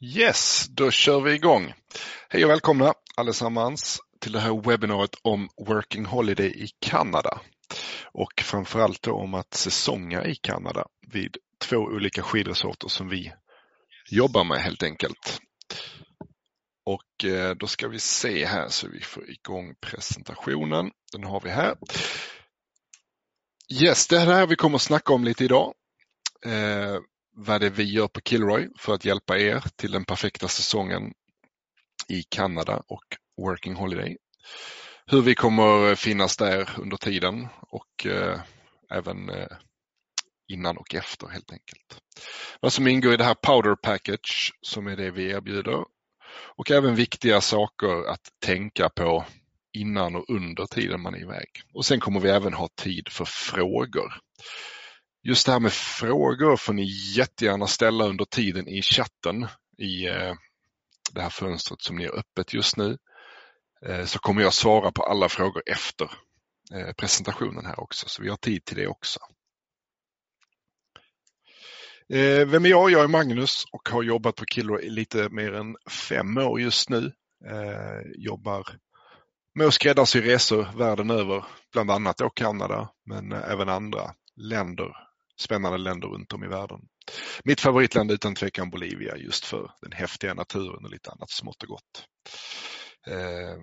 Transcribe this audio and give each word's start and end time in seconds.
Yes, 0.00 0.66
då 0.68 0.90
kör 0.90 1.20
vi 1.20 1.32
igång. 1.32 1.74
Hej 2.28 2.44
och 2.44 2.50
välkomna 2.50 2.94
allesammans 3.16 4.00
till 4.20 4.32
det 4.32 4.40
här 4.40 4.62
webbinariet 4.62 5.14
om 5.22 5.48
Working 5.66 6.04
Holiday 6.04 6.46
i 6.46 6.68
Kanada. 6.80 7.40
Och 8.12 8.32
framförallt 8.42 9.02
då 9.02 9.12
om 9.12 9.34
att 9.34 9.54
säsonga 9.54 10.24
i 10.24 10.34
Kanada 10.34 10.86
vid 11.12 11.36
två 11.60 11.76
olika 11.76 12.22
skidresorter 12.22 12.88
som 12.88 13.08
vi 13.08 13.32
jobbar 14.10 14.44
med 14.44 14.58
helt 14.58 14.82
enkelt. 14.82 15.40
Och 16.84 17.24
eh, 17.24 17.54
då 17.54 17.66
ska 17.66 17.88
vi 17.88 17.98
se 17.98 18.44
här 18.44 18.68
så 18.68 18.88
vi 18.88 19.00
får 19.00 19.30
igång 19.30 19.74
presentationen. 19.80 20.90
Den 21.12 21.24
har 21.24 21.40
vi 21.40 21.50
här. 21.50 21.76
Yes, 23.82 24.06
det 24.06 24.18
här 24.18 24.46
vi 24.46 24.56
kommer 24.56 24.76
att 24.76 24.82
snacka 24.82 25.12
om 25.12 25.24
lite 25.24 25.44
idag. 25.44 25.74
Eh, 26.46 26.98
vad 27.40 27.60
det 27.60 27.66
är 27.66 27.70
vi 27.70 27.84
gör 27.84 28.08
på 28.08 28.20
Kilroy 28.20 28.68
för 28.78 28.94
att 28.94 29.04
hjälpa 29.04 29.38
er 29.38 29.64
till 29.76 29.92
den 29.92 30.04
perfekta 30.04 30.48
säsongen 30.48 31.12
i 32.08 32.22
Kanada 32.22 32.82
och 32.88 33.04
Working 33.36 33.74
Holiday. 33.74 34.16
Hur 35.06 35.22
vi 35.22 35.34
kommer 35.34 35.94
finnas 35.94 36.36
där 36.36 36.70
under 36.78 36.96
tiden 36.96 37.48
och 37.60 38.06
eh, 38.06 38.40
även 38.90 39.28
eh, 39.30 39.56
innan 40.48 40.76
och 40.76 40.94
efter 40.94 41.26
helt 41.28 41.52
enkelt. 41.52 42.00
Vad 42.60 42.72
som 42.72 42.88
ingår 42.88 43.14
i 43.14 43.16
det 43.16 43.24
här 43.24 43.34
Powder 43.34 43.74
Package 43.74 44.52
som 44.62 44.86
är 44.86 44.96
det 44.96 45.10
vi 45.10 45.30
erbjuder 45.30 45.84
och 46.56 46.70
även 46.70 46.94
viktiga 46.94 47.40
saker 47.40 48.10
att 48.10 48.28
tänka 48.44 48.88
på 48.88 49.24
innan 49.72 50.16
och 50.16 50.30
under 50.30 50.66
tiden 50.66 51.00
man 51.00 51.14
är 51.14 51.20
iväg. 51.20 51.48
Och 51.74 51.84
sen 51.84 52.00
kommer 52.00 52.20
vi 52.20 52.30
även 52.30 52.54
ha 52.54 52.68
tid 52.76 53.08
för 53.08 53.24
frågor. 53.24 54.12
Just 55.22 55.46
det 55.46 55.52
här 55.52 55.60
med 55.60 55.72
frågor 55.72 56.56
får 56.56 56.72
ni 56.72 56.84
jättegärna 57.16 57.66
ställa 57.66 58.04
under 58.04 58.24
tiden 58.24 58.68
i 58.68 58.82
chatten 58.82 59.46
i 59.78 60.06
eh, 60.06 60.34
det 61.12 61.22
här 61.22 61.30
fönstret 61.30 61.82
som 61.82 61.96
ni 61.96 62.04
är 62.04 62.18
öppet 62.18 62.54
just 62.54 62.76
nu. 62.76 62.98
Eh, 63.86 64.04
så 64.04 64.18
kommer 64.18 64.42
jag 64.42 64.54
svara 64.54 64.92
på 64.92 65.02
alla 65.02 65.28
frågor 65.28 65.62
efter 65.66 66.10
eh, 66.74 66.92
presentationen 66.92 67.66
här 67.66 67.80
också, 67.80 68.08
så 68.08 68.22
vi 68.22 68.28
har 68.28 68.36
tid 68.36 68.64
till 68.64 68.76
det 68.76 68.86
också. 68.86 69.20
Vem 72.46 72.64
är 72.64 72.68
jag? 72.68 72.90
Jag 72.90 73.04
är 73.04 73.08
Magnus 73.08 73.64
och 73.72 73.88
har 73.88 74.02
jobbat 74.02 74.36
på 74.36 74.44
Killor 74.44 74.82
i 74.82 74.90
lite 74.90 75.28
mer 75.28 75.52
än 75.52 75.76
fem 76.08 76.38
år 76.38 76.60
just 76.60 76.90
nu. 76.90 77.12
Jobbar 78.16 78.68
med 79.54 79.66
att 79.66 79.74
skräddarsy 79.74 80.20
resor 80.20 80.68
världen 80.76 81.10
över, 81.10 81.44
bland 81.72 81.90
annat 81.90 82.16
då 82.16 82.30
Kanada, 82.30 82.90
men 83.06 83.32
även 83.32 83.68
andra 83.68 84.14
länder 84.36 85.07
spännande 85.40 85.78
länder 85.78 86.08
runt 86.08 86.32
om 86.32 86.44
i 86.44 86.48
världen. 86.48 86.80
Mitt 87.44 87.60
favoritland 87.60 88.10
är 88.10 88.14
utan 88.14 88.34
tvekan 88.34 88.70
Bolivia 88.70 89.16
just 89.16 89.44
för 89.44 89.70
den 89.80 89.92
häftiga 89.92 90.34
naturen 90.34 90.84
och 90.84 90.90
lite 90.90 91.10
annat 91.10 91.30
smått 91.30 91.62
och 91.62 91.68
gott. 91.68 92.04
Eh, 93.06 93.58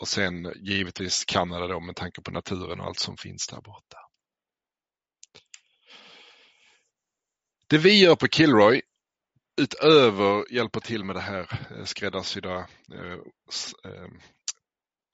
och 0.00 0.08
sen 0.08 0.52
givetvis 0.56 1.24
Kanada 1.24 1.66
då 1.66 1.80
med 1.80 1.96
tanke 1.96 2.22
på 2.22 2.30
naturen 2.30 2.80
och 2.80 2.86
allt 2.86 2.98
som 2.98 3.16
finns 3.16 3.46
där 3.46 3.60
borta. 3.60 3.98
Det 7.66 7.78
vi 7.78 8.00
gör 8.00 8.16
på 8.16 8.26
Kilroy 8.26 8.82
utöver 9.60 10.52
hjälper 10.52 10.80
till 10.80 11.04
med 11.04 11.16
det 11.16 11.20
här 11.20 11.60
eh, 11.70 11.84
skräddarsydda 11.84 12.56
eh, 12.92 13.18
eh, 13.84 14.08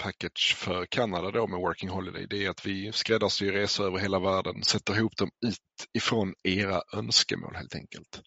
package 0.03 0.55
för 0.57 0.87
Kanada 0.87 1.31
då 1.31 1.47
med 1.47 1.61
Working 1.61 1.89
Holiday, 1.89 2.27
det 2.31 2.45
är 2.45 2.51
att 2.51 2.67
vi 2.67 2.93
skräddarsyr 2.93 3.53
resor 3.53 3.87
över 3.87 3.99
hela 3.99 4.19
världen, 4.19 4.63
sätter 4.63 4.97
ihop 4.97 5.17
dem 5.17 5.31
utifrån 5.47 6.35
era 6.43 6.83
önskemål 6.95 7.55
helt 7.57 7.75
enkelt. 7.75 8.21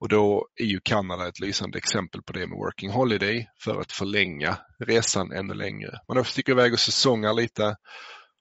Och 0.00 0.08
då 0.08 0.48
är 0.60 0.64
ju 0.64 0.80
Kanada 0.84 1.28
ett 1.28 1.40
lysande 1.40 1.78
exempel 1.78 2.22
på 2.22 2.32
det 2.32 2.46
med 2.46 2.58
Working 2.58 2.90
Holiday 2.90 3.48
för 3.64 3.80
att 3.80 3.92
förlänga 3.92 4.58
resan 4.78 5.32
ännu 5.32 5.54
längre. 5.54 5.98
Man 6.08 6.24
sticker 6.24 6.52
iväg 6.52 6.72
och 6.72 6.80
säsongar 6.80 7.34
lite 7.34 7.76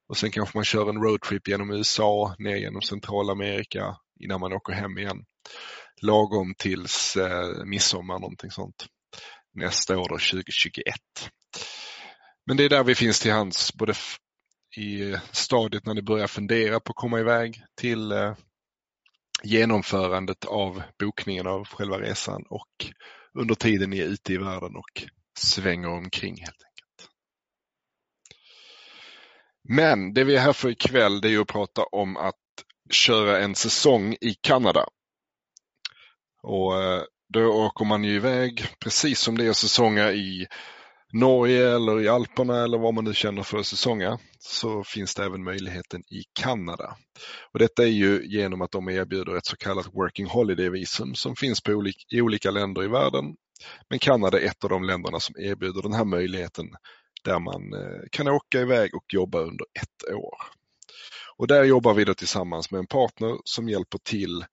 och 0.10 0.18
sen 0.18 0.32
kanske 0.32 0.58
man 0.58 0.66
kör 0.66 0.90
en 0.90 1.04
roadtrip 1.04 1.48
genom 1.48 1.72
USA, 1.72 2.36
ner 2.40 2.56
genom 2.56 2.82
Centralamerika 2.82 3.96
innan 4.24 4.40
man 4.40 4.54
åker 4.54 4.74
hem 4.74 4.98
igen. 4.98 5.26
Lagom 6.02 6.54
tills 6.58 7.16
eh, 7.16 7.66
midsommar 7.66 8.20
någonting 8.20 8.52
sånt. 8.52 8.86
Nästa 9.54 9.98
år 9.98 10.10
då 10.10 10.18
2021. 10.18 10.96
Men 12.46 12.58
det 12.58 12.64
är 12.64 12.70
där 12.70 12.84
vi 12.84 12.96
finns 12.96 13.20
till 13.20 13.32
hands, 13.32 13.74
både 13.74 13.94
i 14.78 15.12
eh, 15.12 15.20
stadiet 15.32 15.86
när 15.86 15.94
ni 15.94 16.02
börjar 16.02 16.28
fundera 16.28 16.80
på 16.80 16.92
att 16.92 16.96
komma 16.96 17.20
iväg 17.20 17.64
till 17.76 18.12
eh, 18.12 18.34
genomförandet 19.44 20.46
av 20.46 20.84
bokningen 21.00 21.48
av 21.48 21.68
själva 21.68 22.00
resan 22.00 22.44
och 22.50 22.86
under 23.40 23.56
tiden 23.56 23.90
ni 23.90 24.00
är 24.00 24.06
ute 24.06 24.34
i 24.34 24.38
världen 24.38 24.76
och 24.76 25.04
svänger 25.40 25.90
omkring 25.90 26.38
helt 26.38 26.64
enkelt. 26.64 27.10
Men 29.64 30.14
det 30.14 30.24
vi 30.24 30.36
är 30.36 30.40
här 30.40 30.54
för 30.54 30.70
ikväll 30.70 31.22
det 31.22 31.30
är 31.34 31.40
att 31.40 31.48
prata 31.48 31.84
om 31.84 32.18
att 32.18 32.36
köra 32.92 33.40
en 33.40 33.56
säsong 33.56 34.16
i 34.22 34.34
Kanada. 34.42 34.86
Och 36.44 36.84
eh, 36.84 37.04
då 37.30 37.46
åker 37.46 37.86
man 37.86 38.04
ju 38.04 38.16
iväg 38.16 38.66
precis 38.80 39.20
som 39.20 39.38
det 39.38 39.46
är 39.46 39.54
säsonger 39.54 40.12
i 40.12 40.48
Norge 41.14 41.76
eller 41.76 42.02
i 42.02 42.08
Alperna 42.08 42.64
eller 42.64 42.78
vad 42.78 42.94
man 42.94 43.04
nu 43.04 43.14
känner 43.14 43.44
för 43.44 43.58
att 43.58 43.66
säsonga 43.66 44.20
så 44.40 44.84
finns 44.84 45.16
det 45.16 45.24
även 45.24 45.44
möjligheten 45.44 46.02
i 46.02 46.24
Kanada. 46.34 46.98
Och 47.54 47.60
detta 47.60 47.84
är 47.84 47.88
ju 47.88 48.26
genom 48.26 48.62
att 48.62 48.72
de 48.72 48.90
erbjuder 48.90 49.38
ett 49.38 49.46
så 49.46 49.58
kallat 49.58 49.94
Working 49.94 50.26
Holiday 50.26 50.70
visum 50.70 51.16
som 51.16 51.36
finns 51.36 51.62
på 51.62 51.92
i 52.12 52.22
olika 52.22 52.52
länder 52.52 52.84
i 52.84 52.88
världen. 52.88 53.26
Men 53.90 54.00
Kanada 54.00 54.42
är 54.42 54.46
ett 54.46 54.64
av 54.64 54.70
de 54.70 54.84
länderna 54.84 55.20
som 55.20 55.36
erbjuder 55.40 55.82
den 55.82 55.94
här 55.94 56.06
möjligheten 56.06 56.66
där 57.24 57.40
man 57.40 57.74
eh, 57.74 58.02
kan 58.12 58.28
åka 58.28 58.62
iväg 58.62 58.96
och 58.96 59.14
jobba 59.14 59.40
under 59.40 59.66
ett 59.82 60.14
år. 60.14 60.36
Och 61.38 61.48
där 61.48 61.64
jobbar 61.64 61.94
vi 61.94 62.04
då 62.04 62.14
tillsammans 62.14 62.72
med 62.72 62.80
en 62.80 62.88
partner 62.88 63.38
som 63.44 63.70
hjälper 63.70 63.98
till 63.98 64.46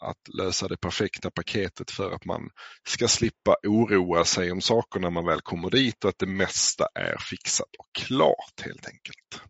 att 0.00 0.34
lösa 0.34 0.68
det 0.68 0.76
perfekta 0.76 1.30
paketet 1.30 1.90
för 1.90 2.10
att 2.10 2.24
man 2.24 2.50
ska 2.88 3.08
slippa 3.08 3.56
oroa 3.66 4.24
sig 4.24 4.52
om 4.52 4.60
saker 4.60 5.00
när 5.00 5.10
man 5.10 5.26
väl 5.26 5.40
kommer 5.40 5.70
dit 5.70 6.04
och 6.04 6.10
att 6.10 6.18
det 6.18 6.26
mesta 6.26 6.88
är 6.94 7.16
fixat 7.18 7.68
och 7.78 8.06
klart 8.06 8.60
helt 8.64 8.86
enkelt. 8.86 9.42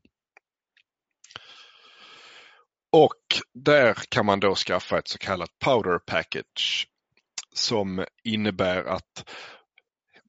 Och 2.93 3.41
där 3.55 3.95
kan 4.09 4.27
man 4.27 4.41
då 4.41 4.55
skaffa 4.55 4.99
ett 4.99 5.09
så 5.09 5.19
kallat 5.19 5.59
powder 5.65 5.99
package 5.99 6.89
som 7.55 8.05
innebär 8.25 8.85
att 8.85 9.29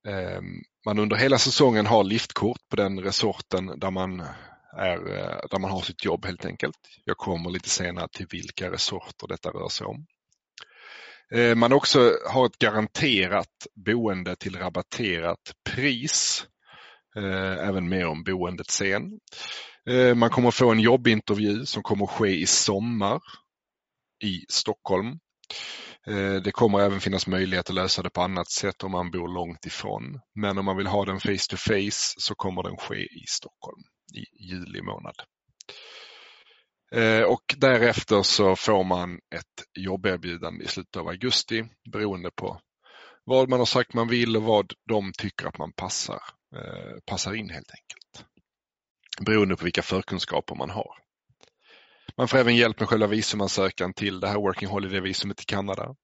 eh, 0.07 0.41
man 0.86 1.00
under 1.00 1.16
hela 1.16 1.38
säsongen 1.38 1.86
har 1.86 2.03
liftkort 2.03 2.69
på 2.69 2.75
den 2.75 3.00
resorten 3.00 3.80
där 3.80 3.91
man 3.91 4.24
är, 4.78 5.18
eh, 5.18 5.40
där 5.52 5.59
man 5.59 5.72
har 5.72 5.81
sitt 5.81 6.06
jobb 6.06 6.25
helt 6.25 6.46
enkelt. 6.46 6.78
Jag 7.03 7.18
kommer 7.18 7.50
lite 7.50 7.69
senare 7.69 8.07
till 8.12 8.28
vilka 8.30 8.72
resorter 8.72 9.28
detta 9.28 9.50
rör 9.50 9.69
sig 9.69 9.88
om. 9.88 10.06
Eh, 11.34 11.56
man 11.56 11.74
också 11.74 12.13
har 12.30 12.46
ett 12.46 12.59
garanterat 12.59 13.68
boende 13.85 14.35
till 14.35 14.56
rabatterat 14.59 15.53
pris. 15.69 16.46
Eh, 17.18 17.68
även 17.68 17.90
mer 17.90 18.07
om 18.07 18.24
boendet 18.24 18.69
sen. 18.69 19.19
Man 20.16 20.30
kommer 20.30 20.52
få 20.52 20.72
en 20.72 20.80
jobbintervju 20.80 21.66
som 21.66 21.84
kommer 21.84 22.06
ske 22.06 22.28
i 22.28 22.46
sommar 22.46 23.22
i 24.24 24.46
Stockholm. 24.50 25.19
Det 26.44 26.51
kommer 26.51 26.80
även 26.80 27.00
finnas 27.00 27.28
möjlighet 27.28 27.69
att 27.69 27.75
lösa 27.75 28.01
det 28.01 28.09
på 28.09 28.22
annat 28.22 28.50
sätt 28.50 28.84
om 28.84 28.91
man 28.91 29.12
bor 29.12 29.28
långt 29.28 29.66
ifrån. 29.66 30.19
Men 30.36 30.57
om 30.57 30.66
man 30.66 30.78
vill 30.78 30.88
ha 30.88 31.06
den 31.06 31.19
face 31.19 31.50
to 31.50 31.57
face 31.57 32.16
så 32.18 32.36
kommer 32.36 32.63
den 32.63 32.78
ske 32.78 32.96
i 32.96 33.24
Stockholm 33.28 33.84
i 34.14 34.25
juli 34.40 34.81
månad. 34.81 35.16
Eh, 36.92 37.24
och 37.24 37.56
därefter 37.58 38.24
så 38.24 38.56
får 38.56 38.84
man 38.84 39.16
ett 39.16 39.66
jobberbjudande 39.80 40.66
i 40.66 40.68
slutet 40.68 40.97
av 40.97 41.08
augusti 41.08 41.66
beroende 41.92 42.31
på 42.31 42.62
vad 43.24 43.50
man 43.50 43.60
har 43.60 43.66
sagt 43.66 43.94
man 43.94 44.07
vill 44.07 44.38
och 44.38 44.44
vad 44.44 44.74
de 44.89 45.12
tycker 45.18 45.48
att 45.48 45.57
man 45.57 45.72
passar, 45.72 46.22
eh, 46.56 47.00
passar 47.06 47.34
in 47.34 47.50
helt 47.50 47.72
enkelt. 47.72 48.30
Beroende 49.25 49.56
på 49.56 49.63
vilka 49.63 49.81
förkunskaper 49.81 50.56
man 50.56 50.69
har. 50.69 50.98
Man 52.18 52.28
får 52.28 52.38
även 52.38 52.56
hjälp 52.56 52.80
med 52.80 52.89
själva 52.89 53.07
visumansökan 53.07 53.94
till 53.94 54.19
det 54.19 54.28
här 54.28 54.36
Working 54.36 54.69
Holiday-visumet 54.69 55.42
i 55.42 55.45
Kanada. 55.45 55.95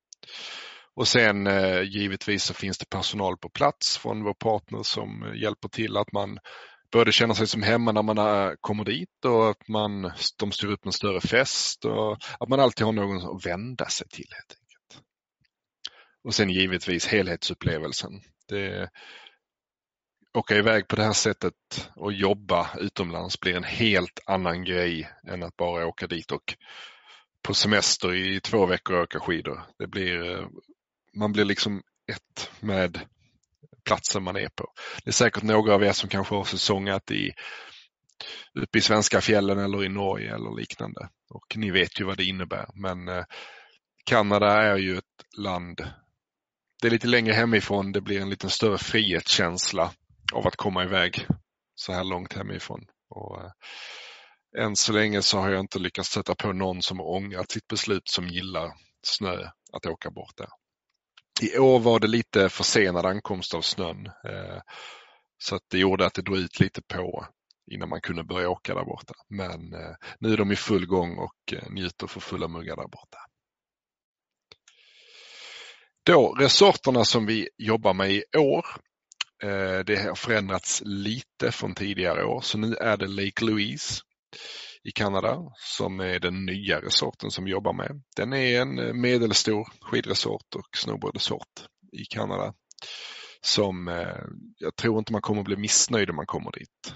Och 0.95 1.07
sen 1.07 1.47
eh, 1.47 1.81
givetvis 1.81 2.43
så 2.43 2.53
finns 2.53 2.77
det 2.77 2.89
personal 2.89 3.37
på 3.37 3.49
plats 3.49 3.97
från 3.97 4.23
vår 4.23 4.33
partner 4.33 4.83
som 4.83 5.33
hjälper 5.35 5.67
till 5.67 5.97
att 5.97 6.11
man 6.11 6.39
både 6.95 7.11
känna 7.11 7.35
sig 7.35 7.47
som 7.47 7.63
hemma 7.63 7.91
när 7.91 8.01
man 8.01 8.17
eh, 8.17 8.53
kommer 8.61 8.83
dit 8.83 9.25
och 9.25 9.49
att 9.49 9.67
man, 9.67 10.11
de 10.37 10.51
styr 10.51 10.67
upp 10.67 10.85
en 10.85 10.91
större 10.91 11.21
fest 11.21 11.85
och 11.85 12.17
att 12.39 12.49
man 12.49 12.59
alltid 12.59 12.85
har 12.85 12.93
någon 12.93 13.35
att 13.35 13.45
vända 13.45 13.85
sig 13.85 14.07
till 14.07 14.27
helt 14.31 14.59
enkelt. 14.61 15.05
Och 16.23 16.35
sen 16.35 16.49
givetvis 16.49 17.07
helhetsupplevelsen. 17.07 18.11
Det, 18.47 18.89
åka 20.33 20.55
iväg 20.55 20.87
på 20.87 20.95
det 20.95 21.03
här 21.03 21.13
sättet 21.13 21.89
och 21.95 22.13
jobba 22.13 22.69
utomlands 22.79 23.39
blir 23.39 23.55
en 23.55 23.63
helt 23.63 24.19
annan 24.25 24.63
grej 24.63 25.09
än 25.27 25.43
att 25.43 25.57
bara 25.57 25.87
åka 25.87 26.07
dit 26.07 26.31
och 26.31 26.55
på 27.41 27.53
semester 27.53 28.13
i 28.13 28.39
två 28.39 28.65
veckor 28.65 28.95
och 28.95 29.03
åka 29.03 29.19
skidor. 29.19 29.61
Det 29.79 29.87
blir 29.87 30.31
eh, 30.31 30.47
man 31.13 31.31
blir 31.31 31.45
liksom 31.45 31.81
ett 32.07 32.49
med 32.59 32.99
platsen 33.85 34.23
man 34.23 34.35
är 34.35 34.49
på. 34.49 34.73
Det 35.03 35.09
är 35.09 35.13
säkert 35.13 35.43
några 35.43 35.73
av 35.73 35.83
er 35.83 35.91
som 35.91 36.09
kanske 36.09 36.35
har 36.35 36.43
säsongat 36.43 37.11
i 37.11 37.31
uppe 38.61 38.77
i 38.77 38.81
svenska 38.81 39.21
fjällen 39.21 39.59
eller 39.59 39.85
i 39.85 39.89
Norge 39.89 40.35
eller 40.35 40.59
liknande. 40.59 41.09
Och 41.29 41.57
ni 41.57 41.71
vet 41.71 41.99
ju 41.99 42.03
vad 42.03 42.17
det 42.17 42.23
innebär. 42.23 42.65
Men 42.73 43.07
eh, 43.07 43.23
Kanada 44.05 44.61
är 44.61 44.77
ju 44.77 44.97
ett 44.97 45.37
land, 45.37 45.77
det 46.81 46.87
är 46.87 46.91
lite 46.91 47.07
längre 47.07 47.33
hemifrån, 47.33 47.91
det 47.91 48.01
blir 48.01 48.21
en 48.21 48.29
lite 48.29 48.49
större 48.49 48.77
frihetskänsla 48.77 49.91
av 50.33 50.47
att 50.47 50.55
komma 50.55 50.83
iväg 50.83 51.27
så 51.75 51.93
här 51.93 52.03
långt 52.03 52.33
hemifrån. 52.33 52.85
Och, 53.09 53.41
eh, 53.41 53.51
än 54.63 54.75
så 54.75 54.93
länge 54.93 55.21
så 55.21 55.39
har 55.39 55.49
jag 55.49 55.59
inte 55.59 55.79
lyckats 55.79 56.09
sätta 56.09 56.35
på 56.35 56.53
någon 56.53 56.81
som 56.81 56.99
har 56.99 57.09
ångrat 57.09 57.51
sitt 57.51 57.67
beslut 57.67 58.07
som 58.09 58.27
gillar 58.27 58.71
snö 59.07 59.49
att 59.73 59.85
åka 59.85 60.11
bort 60.11 60.37
där. 60.37 60.49
I 61.41 61.57
år 61.57 61.79
var 61.79 61.99
det 61.99 62.07
lite 62.07 62.49
försenad 62.49 63.05
ankomst 63.05 63.53
av 63.53 63.61
snön. 63.61 64.05
Eh, 64.05 64.61
så 65.37 65.55
att 65.55 65.63
det 65.69 65.77
gjorde 65.77 66.05
att 66.05 66.13
det 66.13 66.21
drog 66.21 66.37
ut 66.37 66.59
lite 66.59 66.81
på 66.81 67.27
innan 67.71 67.89
man 67.89 68.01
kunde 68.01 68.23
börja 68.23 68.49
åka 68.49 68.73
där 68.73 68.85
borta. 68.85 69.13
Men 69.29 69.73
eh, 69.73 69.95
nu 70.19 70.33
är 70.33 70.37
de 70.37 70.51
i 70.51 70.55
full 70.55 70.85
gång 70.85 71.17
och 71.17 71.53
eh, 71.53 71.69
njuter 71.69 72.07
för 72.07 72.19
fulla 72.19 72.47
muggar 72.47 72.75
där 72.75 72.87
borta. 72.87 73.17
Då, 76.05 76.33
resorterna 76.39 77.05
som 77.05 77.25
vi 77.25 77.49
jobbar 77.57 77.93
med 77.93 78.11
i 78.11 78.23
år, 78.37 78.65
det 79.85 79.95
har 79.95 80.15
förändrats 80.15 80.81
lite 80.85 81.51
från 81.51 81.75
tidigare 81.75 82.25
år 82.25 82.41
så 82.41 82.57
nu 82.57 82.75
är 82.75 82.97
det 82.97 83.07
Lake 83.07 83.45
Louise 83.45 84.01
i 84.85 84.91
Kanada 84.91 85.41
som 85.55 85.99
är 85.99 86.19
den 86.19 86.45
nya 86.45 86.81
resorten 86.81 87.31
som 87.31 87.45
vi 87.45 87.51
jobbar 87.51 87.73
med. 87.73 88.03
Den 88.15 88.33
är 88.33 88.61
en 88.61 88.79
eh, 88.79 88.93
medelstor 88.93 89.67
skidresort 89.81 90.55
och 90.55 90.77
snowboardresort 90.77 91.67
i 91.91 92.05
Kanada 92.05 92.53
som 93.41 93.87
eh, 93.87 94.23
jag 94.57 94.75
tror 94.75 94.99
inte 94.99 95.11
man 95.11 95.21
kommer 95.21 95.41
att 95.41 95.45
bli 95.45 95.57
missnöjd 95.57 96.09
om 96.09 96.15
man 96.15 96.25
kommer 96.25 96.51
dit. 96.51 96.95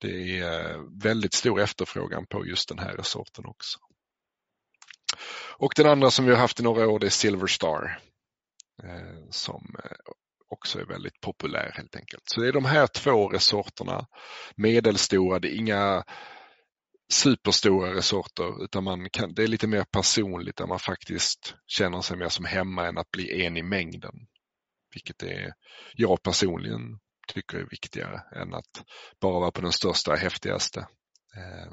Det 0.00 0.38
är 0.38 0.70
eh, 0.70 0.80
väldigt 1.02 1.34
stor 1.34 1.60
efterfrågan 1.60 2.26
på 2.26 2.46
just 2.46 2.68
den 2.68 2.78
här 2.78 2.96
resorten 2.96 3.46
också. 3.46 3.78
Och 5.56 5.72
den 5.76 5.86
andra 5.86 6.10
som 6.10 6.24
vi 6.24 6.32
har 6.32 6.38
haft 6.38 6.60
i 6.60 6.62
några 6.62 6.88
år 6.88 6.98
det 6.98 7.06
är 7.06 7.10
Silver 7.10 7.46
Star 7.46 7.98
som 9.30 9.76
också 10.48 10.80
är 10.80 10.84
väldigt 10.84 11.20
populär 11.20 11.72
helt 11.74 11.96
enkelt. 11.96 12.22
Så 12.26 12.40
det 12.40 12.48
är 12.48 12.52
de 12.52 12.64
här 12.64 12.86
två 12.86 13.28
resorterna, 13.28 14.06
medelstora, 14.56 15.38
det 15.38 15.48
är 15.48 15.58
inga 15.58 16.04
superstora 17.14 17.94
resorter 17.94 18.64
utan 18.64 18.84
man 18.84 19.10
kan, 19.10 19.34
det 19.34 19.42
är 19.42 19.46
lite 19.46 19.66
mer 19.66 19.84
personligt 19.84 20.56
där 20.56 20.66
man 20.66 20.78
faktiskt 20.78 21.54
känner 21.66 22.00
sig 22.00 22.16
mer 22.16 22.28
som 22.28 22.44
hemma 22.44 22.86
än 22.86 22.98
att 22.98 23.10
bli 23.10 23.44
en 23.46 23.56
i 23.56 23.62
mängden. 23.62 24.14
Vilket 24.94 25.22
är, 25.22 25.52
jag 25.94 26.22
personligen 26.22 26.98
tycker 27.28 27.58
är 27.58 27.68
viktigare 27.70 28.22
än 28.40 28.54
att 28.54 28.84
bara 29.20 29.40
vara 29.40 29.50
på 29.50 29.60
den 29.60 29.72
största, 29.72 30.14
häftigaste. 30.14 30.80
Eh, 31.36 31.72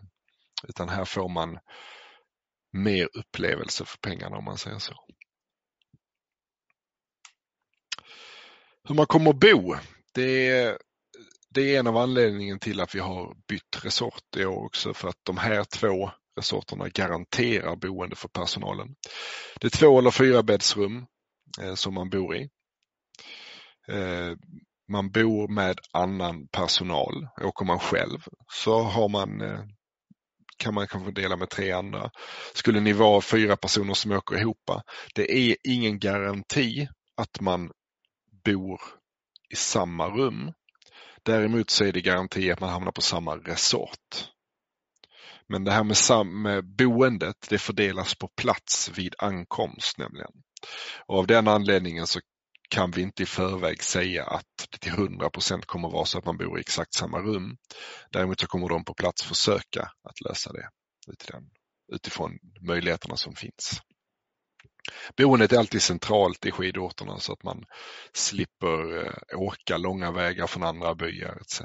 utan 0.68 0.90
här 0.90 1.06
får 1.06 1.30
man 1.30 1.60
mer 2.72 3.10
upplevelse 3.14 3.86
för 3.86 3.98
pengarna 3.98 4.38
om 4.38 4.44
man 4.44 4.58
säger 4.58 4.80
så. 4.80 4.94
Hur 8.84 8.96
man 8.96 9.06
kommer 9.06 9.30
att 9.30 9.40
bo, 9.40 9.76
det 10.14 10.78
det 11.54 11.76
är 11.76 11.80
en 11.80 11.88
av 11.88 11.98
anledningarna 11.98 12.60
till 12.60 12.82
att 12.82 12.96
vi 12.96 13.00
har 13.00 13.36
bytt 13.48 13.86
resort 13.86 14.36
i 14.38 14.46
år 14.46 14.66
också 14.66 14.94
för 14.94 15.08
att 15.08 15.20
de 15.24 15.38
här 15.38 15.64
två 15.64 16.12
resorterna 16.38 16.90
garanterar 16.90 17.76
boende 17.76 18.16
för 18.16 18.28
personalen. 18.28 18.96
Det 19.60 19.68
är 19.68 19.70
två 19.70 20.00
eller 20.00 20.12
fyra 20.12 20.44
bäddsrum 20.44 21.06
eh, 21.62 21.74
som 21.74 21.94
man 21.94 22.10
bor 22.10 22.36
i. 22.36 22.50
Eh, 23.88 24.36
man 24.92 25.12
bor 25.12 25.48
med 25.48 25.80
annan 25.92 26.48
personal. 26.48 27.28
Åker 27.42 27.66
man 27.66 27.80
själv 27.80 28.20
så 28.54 28.82
har 28.82 29.10
man, 29.10 29.42
eh, 29.42 29.60
kan 30.58 30.74
man 30.74 30.88
kanske 30.88 31.12
dela 31.12 31.36
med 31.36 31.50
tre 31.50 31.72
andra. 31.72 32.12
Skulle 32.54 32.80
ni 32.80 32.94
vara 32.94 33.22
fyra 33.22 33.58
personer 33.58 33.94
som 33.94 34.12
åker 34.12 34.40
ihop, 34.40 34.70
det 35.16 35.38
är 35.38 35.56
ingen 35.64 36.00
garanti 36.00 36.88
att 37.16 37.42
man 37.42 37.72
bor 38.46 38.82
i 39.50 39.56
samma 39.56 40.08
rum 40.08 40.52
Däremot 41.26 41.70
så 41.70 41.86
är 41.86 41.92
det 41.92 42.02
garanti 42.02 42.52
att 42.52 42.60
man 42.60 42.70
hamnar 42.70 42.92
på 42.92 43.02
samma 43.02 43.36
resort. 43.36 44.30
Men 45.48 45.64
det 45.64 45.72
här 45.72 45.84
med, 45.84 45.98
sam 45.98 46.42
med 46.42 46.76
boendet, 46.76 47.36
det 47.50 47.58
fördelas 47.58 48.16
på 48.16 48.28
plats 48.28 48.92
vid 48.98 49.16
ankomst 49.18 49.98
nämligen. 49.98 50.32
Och 51.06 51.18
av 51.18 51.28
den 51.28 51.48
anledningen 51.48 52.08
så 52.08 52.20
kan 52.70 52.92
vi 52.92 53.02
inte 53.02 53.24
i 53.24 53.26
förväg 53.26 53.84
säga 53.84 54.26
att 54.26 54.68
det 54.72 54.78
till 54.78 54.92
100% 54.92 55.62
kommer 55.66 55.90
vara 55.90 56.06
så 56.06 56.18
att 56.18 56.26
man 56.26 56.38
bor 56.38 56.58
i 56.58 56.62
exakt 56.62 56.94
samma 56.94 57.20
rum. 57.20 57.58
Däremot 58.12 58.40
så 58.40 58.48
kommer 58.48 58.70
de 58.70 58.86
på 58.86 58.94
plats 58.94 59.24
försöka 59.24 59.82
att 59.82 60.22
lösa 60.30 60.52
det 60.54 60.70
utifrån 61.94 62.32
möjligheterna 62.62 63.16
som 63.16 63.36
finns. 63.36 63.82
Boendet 65.18 65.52
är 65.52 65.58
alltid 65.58 65.82
centralt 65.82 66.46
i 66.46 66.52
skidorterna 66.52 67.20
så 67.20 67.34
att 67.34 67.44
man 67.44 67.66
slipper 68.14 69.06
eh, 69.06 69.40
åka 69.40 69.78
långa 69.78 70.12
vägar 70.12 70.48
från 70.48 70.64
andra 70.64 70.96
byar 70.96 71.38
etc. 71.42 71.62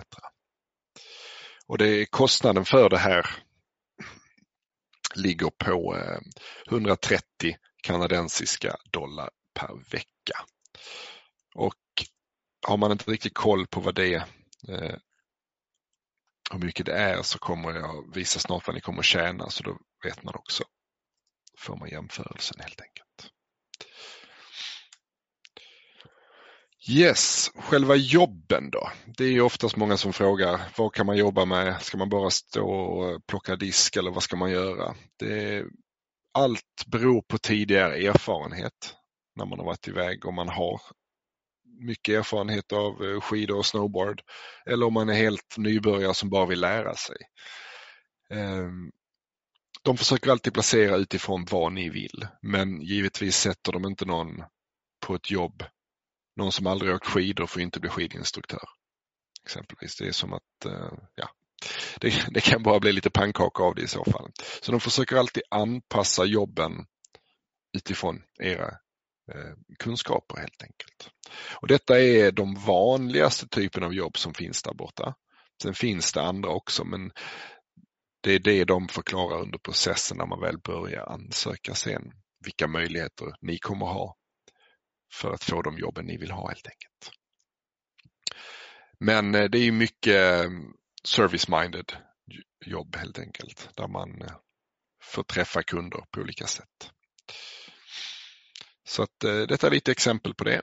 Och 1.67 1.79
det 1.79 1.89
är 1.89 2.05
kostnaden 2.05 2.65
för 2.65 2.91
det 2.91 2.99
här 2.99 3.27
ligger 5.15 5.51
på 5.51 5.97
eh, 5.97 6.19
130 6.71 7.23
kanadensiska 7.83 8.77
dollar 8.91 9.31
per 9.55 9.91
vecka. 9.91 10.45
Och 11.55 11.75
har 12.67 12.77
man 12.77 12.93
inte 12.93 13.11
riktigt 13.11 13.35
koll 13.35 13.67
på 13.67 13.81
vad 13.81 13.95
det 13.95 14.15
är, 14.15 14.25
hur 16.51 16.59
mycket 16.59 16.87
det 16.87 16.93
är 16.93 17.23
så 17.23 17.39
kommer 17.39 17.75
jag 17.75 18.15
visa 18.15 18.39
snart 18.39 18.67
vad 18.67 18.75
ni 18.75 18.81
kommer 18.81 19.03
tjäna 19.03 19.51
så 19.51 19.63
då 19.63 19.79
vet 20.05 20.23
man 20.23 20.35
också 20.35 20.65
får 21.59 21.77
man 21.77 21.89
jämförelsen 21.89 22.61
helt 22.61 22.81
enkelt. 22.81 23.33
Yes, 26.89 27.51
själva 27.55 27.95
jobben 27.95 28.71
då. 28.71 28.91
Det 29.07 29.25
är 29.25 29.41
oftast 29.41 29.77
många 29.77 29.97
som 29.97 30.13
frågar 30.13 30.61
vad 30.77 30.93
kan 30.93 31.07
man 31.07 31.17
jobba 31.17 31.45
med? 31.45 31.83
Ska 31.83 31.99
man 31.99 32.09
bara 32.09 32.31
stå 32.31 32.71
och 32.71 33.27
plocka 33.27 33.57
disk 33.57 33.97
eller 33.97 34.11
vad 34.11 34.23
ska 34.23 34.37
man 34.37 34.51
göra? 34.51 34.95
Det, 35.19 35.65
allt 36.35 36.85
beror 36.87 37.23
på 37.23 37.39
tidigare 37.39 37.97
erfarenhet 37.97 38.97
när 39.37 39.45
man 39.45 39.59
har 39.59 39.67
varit 39.67 39.89
iväg 39.89 40.27
om 40.27 40.35
man 40.35 40.49
har 40.49 40.81
mycket 41.81 42.19
erfarenhet 42.19 42.73
av 42.73 43.05
eh, 43.05 43.21
skidor 43.21 43.59
och 43.59 43.67
snowboard 43.67 44.23
eller 44.67 44.87
om 44.87 44.95
man 44.95 45.09
är 45.09 45.15
helt 45.15 45.55
nybörjare 45.59 46.15
som 46.15 46.31
bara 46.31 46.47
vill 46.47 46.61
lära 46.61 46.95
sig. 46.95 47.17
Ehm, 48.31 48.91
de 49.87 49.97
försöker 49.97 50.31
alltid 50.31 50.53
placera 50.53 50.97
utifrån 50.97 51.47
vad 51.51 51.73
ni 51.73 51.89
vill, 51.89 52.27
men 52.43 52.83
givetvis 52.83 53.37
sätter 53.37 53.73
de 53.73 53.85
inte 53.85 54.05
någon 54.05 54.43
på 55.07 55.15
ett 55.15 55.31
jobb. 55.31 55.63
Någon 56.37 56.53
som 56.53 56.67
aldrig 56.67 56.95
åkt 56.95 57.07
skidor 57.07 57.47
får 57.47 57.63
inte 57.63 57.81
bli 57.81 57.91
skidinstruktör. 57.91 58.69
Exempelvis. 59.45 59.97
Det 59.97 60.09
är 60.09 60.13
som 60.13 60.33
att, 60.33 60.65
eh, 60.65 60.93
ja, 61.15 61.29
det, 62.01 62.27
det, 62.31 62.41
kan 62.41 62.63
bara 62.63 62.81
bli 62.81 62.93
lite 62.93 63.11
pannkaka 63.11 63.63
av 63.63 63.75
det 63.75 63.83
i 63.83 63.89
så 63.89 64.05
fall. 64.05 64.31
Så 64.63 64.73
de 64.73 64.81
försöker 64.81 65.17
alltid 65.17 65.43
anpassa 65.51 66.25
jobben 66.25 66.73
utifrån 67.77 68.23
era 68.41 68.69
eh, 69.33 69.55
kunskaper 69.79 70.37
helt 70.37 70.63
enkelt. 70.63 71.11
Och 71.61 71.69
Detta 71.69 72.01
är 72.01 72.33
de 72.33 72.55
vanligaste 72.55 73.49
typen 73.49 73.83
av 73.83 73.95
jobb 73.95 74.19
som 74.19 74.35
finns 74.35 74.63
där 74.63 74.75
borta. 74.75 75.15
Sen 75.63 75.75
finns 75.75 76.13
det 76.13 76.23
andra 76.23 76.51
också 76.51 76.85
men 76.85 77.13
det 78.27 78.33
är 78.33 78.39
det 78.39 78.65
de 78.65 78.89
förklarar 78.89 79.41
under 79.41 79.59
processen 79.59 80.17
när 80.19 80.27
man 80.27 80.41
väl 80.41 80.59
börjar 80.59 81.07
ansöka 81.07 81.75
sen. 81.75 82.13
Vilka 82.45 82.67
möjligheter 82.67 83.27
ni 83.41 83.59
kommer 83.59 83.87
ha 83.87 84.17
för 85.13 85.33
att 85.33 85.45
få 85.45 85.63
de 85.63 85.79
jobben 85.79 86.07
ni 86.07 86.17
vill 86.17 86.31
ha 86.31 86.49
helt 86.49 86.67
enkelt. 86.67 87.11
Men 88.99 89.35
eh, 89.35 89.45
det 89.45 89.59
är 89.59 89.73
mycket 89.73 90.15
eh, 90.15 90.51
service-minded 91.05 91.93
jobb 92.67 92.97
helt 92.97 93.19
enkelt 93.19 93.71
där 93.77 93.89
man 93.89 94.23
eh, 94.23 94.37
får 95.03 95.23
träffa 95.23 95.63
kunder 95.63 96.05
på 96.11 96.21
olika 96.21 96.47
sätt. 96.47 96.91
Så 98.85 99.03
att 99.03 99.19
detta 99.49 99.67
är 99.67 99.71
lite 99.71 99.93
exempel 99.93 100.35
på 100.35 100.45
det. 100.45 100.63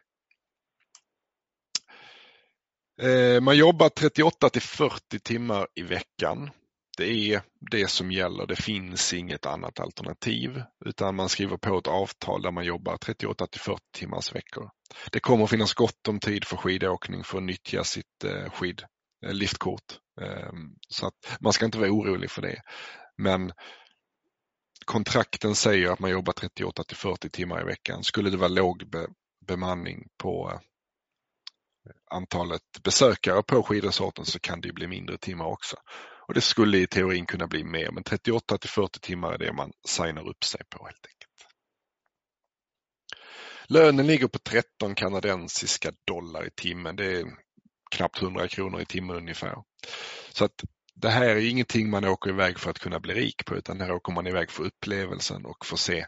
Man 3.41 3.57
jobbar 3.57 3.89
38 3.89 4.49
till 4.49 4.61
40 4.61 5.19
timmar 5.19 5.67
i 5.75 5.81
veckan 5.81 6.49
det 6.97 7.33
är 7.33 7.41
det 7.71 7.87
som 7.87 8.11
gäller. 8.11 8.47
Det 8.47 8.55
finns 8.55 9.13
inget 9.13 9.45
annat 9.45 9.79
alternativ 9.79 10.63
utan 10.85 11.15
man 11.15 11.29
skriver 11.29 11.57
på 11.57 11.77
ett 11.77 11.87
avtal 11.87 12.41
där 12.41 12.51
man 12.51 12.65
jobbar 12.65 12.97
38 12.97 13.47
till 13.47 13.61
40 13.61 13.81
timmars 13.93 14.35
veckor. 14.35 14.69
Det 15.11 15.19
kommer 15.19 15.47
finnas 15.47 15.73
gott 15.73 16.07
om 16.07 16.19
tid 16.19 16.45
för 16.45 16.57
skidåkning 16.57 17.23
för 17.23 17.37
att 17.37 17.43
nyttja 17.43 17.83
sitt 17.83 18.23
eh, 18.25 18.51
skid, 18.51 18.83
eh, 19.25 19.33
liftkort. 19.33 19.99
Ehm, 20.21 20.75
så 20.89 21.07
att 21.07 21.37
man 21.39 21.53
ska 21.53 21.65
inte 21.65 21.77
vara 21.77 21.91
orolig 21.91 22.31
för 22.31 22.41
det. 22.41 22.61
Men 23.17 23.51
kontrakten 24.85 25.55
säger 25.55 25.91
att 25.91 25.99
man 25.99 26.11
jobbar 26.11 26.33
38 26.33 26.83
till 26.83 26.97
40 26.97 27.29
timmar 27.29 27.61
i 27.61 27.65
veckan. 27.65 28.03
Skulle 28.03 28.29
det 28.29 28.37
vara 28.37 28.47
låg 28.47 28.89
be 28.89 29.07
bemanning 29.47 30.07
på 30.17 30.51
eh, 30.51 30.59
antalet 32.11 32.61
besökare 32.83 33.43
på 33.43 33.63
skidresorten 33.63 34.25
så 34.25 34.39
kan 34.39 34.61
det 34.61 34.73
bli 34.73 34.87
mindre 34.87 35.17
timmar 35.17 35.45
också. 35.45 35.75
Och 36.27 36.33
Det 36.33 36.41
skulle 36.41 36.77
i 36.77 36.87
teorin 36.87 37.25
kunna 37.25 37.47
bli 37.47 37.63
mer, 37.63 37.91
men 37.91 38.03
38 38.03 38.57
till 38.57 38.69
40 38.69 38.99
timmar 38.99 39.33
är 39.33 39.37
det 39.37 39.53
man 39.53 39.71
signar 39.87 40.29
upp 40.29 40.43
sig 40.43 40.61
på 40.69 40.85
helt 40.85 41.05
enkelt. 41.05 41.23
Lönen 43.67 44.07
ligger 44.07 44.27
på 44.27 44.39
13 44.39 44.95
kanadensiska 44.95 45.91
dollar 46.07 46.47
i 46.47 46.49
timmen. 46.55 46.95
Det 46.95 47.05
är 47.05 47.25
knappt 47.91 48.21
100 48.21 48.47
kronor 48.47 48.81
i 48.81 48.85
timmen 48.85 49.15
ungefär. 49.15 49.55
Så 50.33 50.45
att 50.45 50.63
det 50.95 51.09
här 51.09 51.29
är 51.29 51.49
ingenting 51.49 51.89
man 51.89 52.05
åker 52.05 52.29
iväg 52.29 52.59
för 52.59 52.69
att 52.69 52.79
kunna 52.79 52.99
bli 52.99 53.13
rik 53.13 53.45
på 53.45 53.55
utan 53.55 53.81
här 53.81 53.91
åker 53.91 54.13
man 54.13 54.27
iväg 54.27 54.51
för 54.51 54.63
upplevelsen 54.63 55.45
och 55.45 55.65
får 55.65 55.77
se 55.77 56.05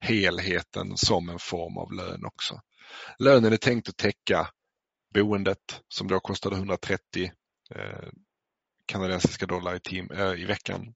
helheten 0.00 0.96
som 0.96 1.28
en 1.28 1.38
form 1.38 1.76
av 1.76 1.92
lön 1.92 2.24
också. 2.24 2.60
Lönen 3.18 3.52
är 3.52 3.56
tänkt 3.56 3.88
att 3.88 3.96
täcka 3.96 4.50
boendet 5.14 5.80
som 5.88 6.08
då 6.08 6.20
kostade 6.20 6.56
130 6.56 7.32
eh, 7.74 8.08
kanadensiska 8.88 9.46
dollar 9.46 9.74
i, 9.76 9.80
tim, 9.80 10.10
äh, 10.10 10.20
eh, 10.20 10.40
i 10.40 10.44
veckan. 10.44 10.94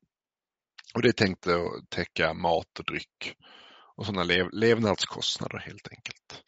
Och 0.95 1.03
det 1.03 1.09
är 1.09 1.13
tänkt 1.13 1.47
att 1.47 1.91
täcka 1.91 2.35
mat 2.35 2.79
och 2.79 2.85
dryck 2.85 3.37
och 3.97 4.07
sådana 4.07 4.23
lev, 4.25 4.51
levnadskostnader 4.53 5.59
helt 5.59 5.89
enkelt. 5.89 6.43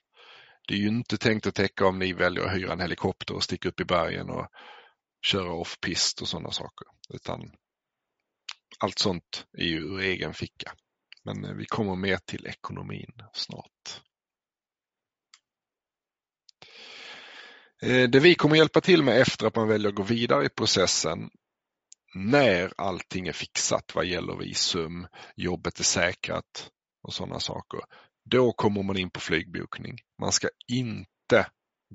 Det 0.68 0.74
är 0.74 0.78
ju 0.78 0.88
inte 0.88 1.18
tänkt 1.18 1.46
att 1.46 1.54
täcka 1.54 1.86
om 1.86 1.98
ni 1.98 2.12
väljer 2.12 2.44
att 2.44 2.56
hyra 2.56 2.72
en 2.72 2.80
helikopter 2.80 3.34
och 3.34 3.42
sticka 3.42 3.68
upp 3.68 3.80
i 3.80 3.84
bergen 3.84 4.30
och 4.30 4.46
köra 5.26 5.52
off-pist 5.52 6.22
och 6.22 6.28
sådana 6.28 6.50
saker. 6.50 6.86
Utan 7.14 7.50
allt 8.78 8.98
sånt 8.98 9.46
är 9.58 9.64
ju 9.64 9.78
ur 9.78 10.00
egen 10.00 10.34
ficka. 10.34 10.72
Men 11.24 11.44
eh, 11.44 11.54
vi 11.54 11.64
kommer 11.64 11.96
mer 11.96 12.16
till 12.16 12.46
ekonomin 12.46 13.12
snart. 13.32 14.00
Eh, 17.82 18.08
det 18.08 18.20
vi 18.20 18.34
kommer 18.34 18.56
hjälpa 18.56 18.80
till 18.80 19.02
med 19.02 19.20
efter 19.20 19.46
att 19.46 19.56
man 19.56 19.68
väljer 19.68 19.88
att 19.88 19.94
gå 19.94 20.02
vidare 20.02 20.46
i 20.46 20.48
processen 20.48 21.30
när 22.14 22.72
allting 22.76 23.26
är 23.26 23.32
fixat 23.32 23.94
vad 23.94 24.06
gäller 24.06 24.36
visum, 24.36 25.06
jobbet 25.36 25.78
är 25.78 25.84
säkrat 25.84 26.70
och 27.02 27.14
sådana 27.14 27.40
saker. 27.40 27.80
Då 28.30 28.52
kommer 28.52 28.82
man 28.82 28.96
in 28.96 29.10
på 29.10 29.20
flygbokning. 29.20 29.98
Man 30.20 30.32
ska 30.32 30.48
inte 30.72 31.46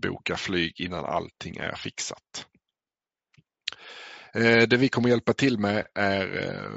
boka 0.01 0.37
flyg 0.37 0.81
innan 0.81 1.05
allting 1.05 1.57
är 1.57 1.75
fixat. 1.75 2.47
Eh, 4.33 4.67
det 4.67 4.77
vi 4.77 4.89
kommer 4.89 5.09
hjälpa 5.09 5.33
till 5.33 5.59
med 5.59 5.87
är 5.95 6.47
eh, 6.47 6.71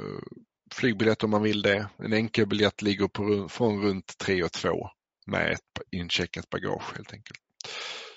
flygbiljett 0.73 1.23
om 1.23 1.29
man 1.29 1.43
vill 1.43 1.61
det. 1.61 1.89
En 1.97 2.13
enkelbiljett 2.13 2.81
ligger 2.81 3.07
på, 3.07 3.49
från 3.49 3.81
runt 3.81 4.17
3 4.17 4.43
och 4.43 4.51
2 4.51 4.89
med 5.25 5.51
ett 5.51 5.81
incheckat 5.91 6.49
bagage 6.49 6.95
helt 6.95 7.13
enkelt. 7.13 7.39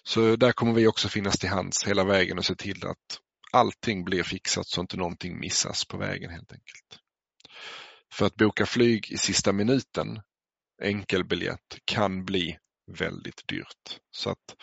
Så 0.07 0.37
där 0.37 0.53
kommer 0.53 0.73
vi 0.73 0.87
också 0.87 1.09
finnas 1.09 1.39
till 1.39 1.49
hands 1.49 1.87
hela 1.87 2.05
vägen 2.05 2.39
och 2.39 2.45
se 2.45 2.55
till 2.55 2.87
att 2.87 3.21
allting 3.53 4.05
blir 4.05 4.23
fixat 4.23 4.67
så 4.67 4.81
inte 4.81 4.97
någonting 4.97 5.41
missas 5.41 5.85
på 5.85 5.97
vägen 5.97 6.31
helt 6.31 6.53
enkelt. 6.53 7.01
För 8.13 8.27
att 8.27 8.35
boka 8.35 8.67
flyg 8.67 9.11
i 9.11 9.17
sista 9.17 9.53
minuten, 9.53 10.21
enkelbiljett, 10.83 11.79
kan 11.85 12.25
bli 12.25 12.59
väldigt 12.99 13.49
dyrt. 13.49 14.01
Så 14.11 14.31
att 14.31 14.57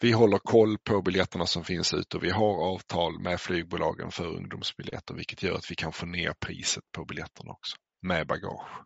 vi 0.00 0.12
håller 0.12 0.38
koll 0.38 0.78
på 0.78 1.02
biljetterna 1.02 1.46
som 1.46 1.64
finns 1.64 1.94
ute 1.94 2.16
och 2.16 2.24
vi 2.24 2.30
har 2.30 2.72
avtal 2.72 3.18
med 3.18 3.40
flygbolagen 3.40 4.10
för 4.10 4.26
ungdomsbiljetter 4.26 5.14
vilket 5.14 5.42
gör 5.42 5.54
att 5.54 5.70
vi 5.70 5.74
kan 5.74 5.92
få 5.92 6.06
ner 6.06 6.34
priset 6.40 6.84
på 6.92 7.04
biljetterna 7.04 7.52
också 7.52 7.76
med 8.02 8.26
bagage. 8.26 8.84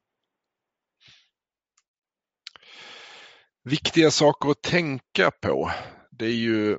Viktiga 3.65 4.11
saker 4.11 4.51
att 4.51 4.63
tänka 4.63 5.31
på 5.31 5.71
det 6.11 6.27
är 6.27 6.37
ju 6.37 6.79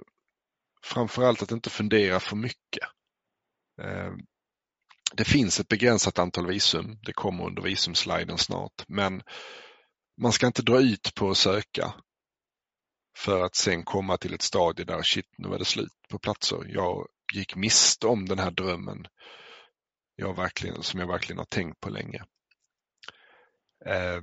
framförallt 0.83 1.41
att 1.41 1.51
inte 1.51 1.69
fundera 1.69 2.19
för 2.19 2.35
mycket. 2.35 2.87
Eh, 3.81 4.11
det 5.13 5.23
finns 5.23 5.59
ett 5.59 5.67
begränsat 5.67 6.19
antal 6.19 6.47
visum, 6.47 6.99
det 7.01 7.13
kommer 7.13 7.45
under 7.45 7.61
visumsliden 7.61 8.37
snart, 8.37 8.83
men 8.87 9.21
man 10.21 10.31
ska 10.31 10.47
inte 10.47 10.61
dra 10.61 10.81
ut 10.81 11.15
på 11.15 11.29
att 11.29 11.37
söka 11.37 11.93
för 13.17 13.43
att 13.43 13.55
sen 13.55 13.83
komma 13.83 14.17
till 14.17 14.33
ett 14.33 14.41
stadie 14.41 14.85
där 14.85 15.01
shit, 15.01 15.25
nu 15.37 15.47
var 15.47 15.59
det 15.59 15.65
slut 15.65 15.93
på 16.09 16.19
platser. 16.19 16.65
Jag 16.67 17.07
gick 17.33 17.55
miste 17.55 18.07
om 18.07 18.25
den 18.25 18.39
här 18.39 18.51
drömmen 18.51 19.07
jag 20.15 20.35
verkligen, 20.35 20.83
som 20.83 20.99
jag 20.99 21.07
verkligen 21.07 21.37
har 21.37 21.45
tänkt 21.45 21.79
på 21.79 21.89
länge. 21.89 22.23
Eh, 23.85 24.21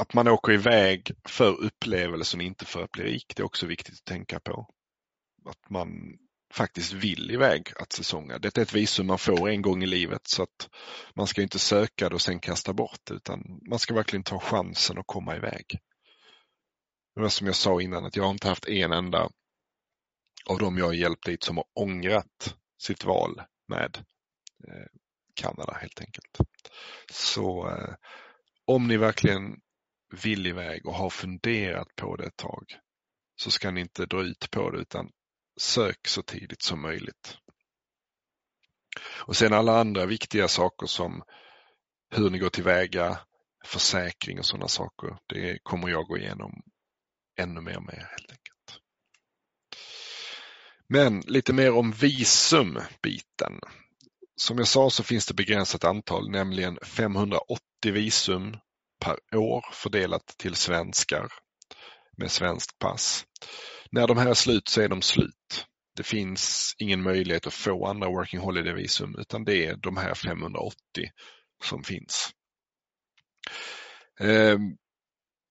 att 0.00 0.14
man 0.14 0.28
åker 0.28 0.52
iväg 0.52 1.12
för 1.24 1.60
upplevelsen, 1.60 2.40
inte 2.40 2.64
för 2.64 2.82
att 2.82 2.90
bli 2.90 3.04
rik, 3.04 3.32
det 3.36 3.42
är 3.42 3.44
också 3.44 3.66
viktigt 3.66 3.94
att 3.94 4.04
tänka 4.04 4.40
på. 4.40 4.66
Att 5.48 5.70
man 5.70 5.88
faktiskt 6.52 6.92
vill 6.92 7.30
iväg 7.30 7.72
att 7.76 7.92
säsonga. 7.92 8.38
Det 8.38 8.58
är 8.58 8.62
ett 8.62 8.72
visum 8.72 9.06
man 9.06 9.18
får 9.18 9.48
en 9.48 9.62
gång 9.62 9.82
i 9.82 9.86
livet 9.86 10.28
så 10.28 10.42
att 10.42 10.68
man 11.14 11.26
ska 11.26 11.42
inte 11.42 11.58
söka 11.58 12.08
det 12.08 12.14
och 12.14 12.20
sen 12.20 12.40
kasta 12.40 12.72
bort 12.72 13.00
det 13.04 13.14
utan 13.14 13.60
man 13.68 13.78
ska 13.78 13.94
verkligen 13.94 14.22
ta 14.22 14.40
chansen 14.40 14.98
att 14.98 15.06
komma 15.06 15.36
iväg. 15.36 15.78
Det 17.14 17.20
var 17.20 17.28
som 17.28 17.46
jag 17.46 17.56
sa 17.56 17.80
innan 17.80 18.04
att 18.04 18.16
jag 18.16 18.24
har 18.24 18.30
inte 18.30 18.48
haft 18.48 18.68
en 18.68 18.92
enda 18.92 19.28
av 20.46 20.58
dem 20.58 20.78
jag 20.78 20.86
har 20.86 20.92
hjälpt 20.92 21.26
dit 21.26 21.42
som 21.42 21.56
har 21.56 21.66
ångrat 21.74 22.56
sitt 22.78 23.04
val 23.04 23.42
med 23.68 23.98
eh, 24.68 24.86
Kanada 25.34 25.72
helt 25.80 26.00
enkelt. 26.00 26.38
Så 27.12 27.68
eh, 27.68 27.94
om 28.64 28.88
ni 28.88 28.96
verkligen 28.96 29.60
vill 30.10 30.46
iväg 30.46 30.86
och 30.86 30.94
har 30.94 31.10
funderat 31.10 31.96
på 31.96 32.16
det 32.16 32.26
ett 32.26 32.36
tag 32.36 32.64
så 33.36 33.50
ska 33.50 33.70
ni 33.70 33.80
inte 33.80 34.06
dra 34.06 34.22
ut 34.22 34.50
på 34.50 34.70
det 34.70 34.78
utan 34.78 35.10
sök 35.60 36.08
så 36.08 36.22
tidigt 36.22 36.62
som 36.62 36.80
möjligt. 36.80 37.38
Och 39.02 39.36
sen 39.36 39.52
alla 39.52 39.80
andra 39.80 40.06
viktiga 40.06 40.48
saker 40.48 40.86
som 40.86 41.22
hur 42.10 42.30
ni 42.30 42.38
går 42.38 42.48
tillväga, 42.48 43.18
försäkring 43.64 44.38
och 44.38 44.46
sådana 44.46 44.68
saker. 44.68 45.18
Det 45.26 45.58
kommer 45.62 45.88
jag 45.88 46.06
gå 46.06 46.18
igenom 46.18 46.62
ännu 47.38 47.60
mer 47.60 47.80
med 47.80 47.94
helt 47.94 48.30
enkelt. 48.30 48.80
Men 50.88 51.20
lite 51.20 51.52
mer 51.52 51.72
om 51.72 51.92
visumbiten. 51.92 53.60
Som 54.36 54.58
jag 54.58 54.68
sa 54.68 54.90
så 54.90 55.02
finns 55.02 55.26
det 55.26 55.34
begränsat 55.34 55.84
antal, 55.84 56.30
nämligen 56.30 56.78
580 56.82 57.60
visum 57.82 58.56
per 59.00 59.36
år 59.36 59.64
fördelat 59.72 60.26
till 60.38 60.54
svenskar 60.54 61.32
med 62.16 62.30
svenskt 62.30 62.78
pass. 62.78 63.24
När 63.90 64.06
de 64.06 64.16
här 64.16 64.30
är 64.30 64.34
slut 64.34 64.68
så 64.68 64.80
är 64.80 64.88
de 64.88 65.02
slut. 65.02 65.66
Det 65.96 66.02
finns 66.02 66.74
ingen 66.78 67.02
möjlighet 67.02 67.46
att 67.46 67.54
få 67.54 67.86
andra 67.86 68.08
Working 68.08 68.40
Holiday 68.40 68.72
visum 68.72 69.16
utan 69.18 69.44
det 69.44 69.66
är 69.66 69.76
de 69.76 69.96
här 69.96 70.14
580 70.14 70.74
som 71.64 71.82
finns. 71.82 72.30
Ehm, 74.20 74.76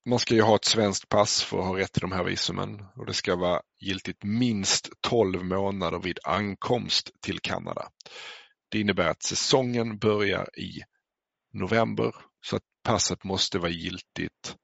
man 0.09 0.19
ska 0.19 0.35
ju 0.35 0.41
ha 0.41 0.55
ett 0.55 0.65
svenskt 0.65 1.09
pass 1.09 1.43
för 1.43 1.59
att 1.59 1.65
ha 1.65 1.77
rätt 1.77 1.93
till 1.93 2.01
de 2.01 2.11
här 2.11 2.23
visumen 2.23 2.85
och 2.95 3.05
det 3.05 3.13
ska 3.13 3.35
vara 3.35 3.61
giltigt 3.79 4.23
minst 4.23 4.89
12 5.01 5.43
månader 5.43 5.99
vid 5.99 6.19
ankomst 6.23 7.11
till 7.21 7.39
Kanada. 7.39 7.89
Det 8.69 8.79
innebär 8.79 9.09
att 9.09 9.23
säsongen 9.23 9.97
börjar 9.97 10.59
i 10.59 10.81
november 11.53 12.15
så 12.41 12.55
att 12.55 12.63
passet 12.83 13.23
måste 13.23 13.59
vara 13.59 13.71
giltigt 13.71 14.55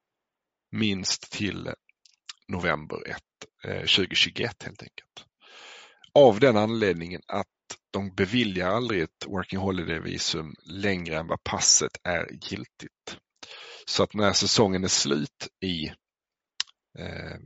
minst 0.72 1.31
till 1.31 1.69
november 2.48 2.98
1, 3.07 3.17
2021 3.63 4.39
eh, 4.39 4.65
helt 4.65 4.84
enkelt. 4.84 5.25
Av 6.13 6.39
den 6.39 6.57
anledningen 6.57 7.22
att 7.27 7.48
de 7.91 8.15
beviljar 8.15 8.69
aldrig 8.69 9.01
ett 9.01 9.25
Working 9.27 9.60
Holiday-visum 9.60 10.55
längre 10.63 11.17
än 11.17 11.27
vad 11.27 11.43
passet 11.43 11.91
är 12.03 12.31
giltigt. 12.31 13.17
Så 13.86 14.03
att 14.03 14.13
när 14.13 14.34
säsongen 14.34 14.84
är 14.84 14.88
slut 14.88 15.48
i 15.62 15.88
eh, 17.00 17.38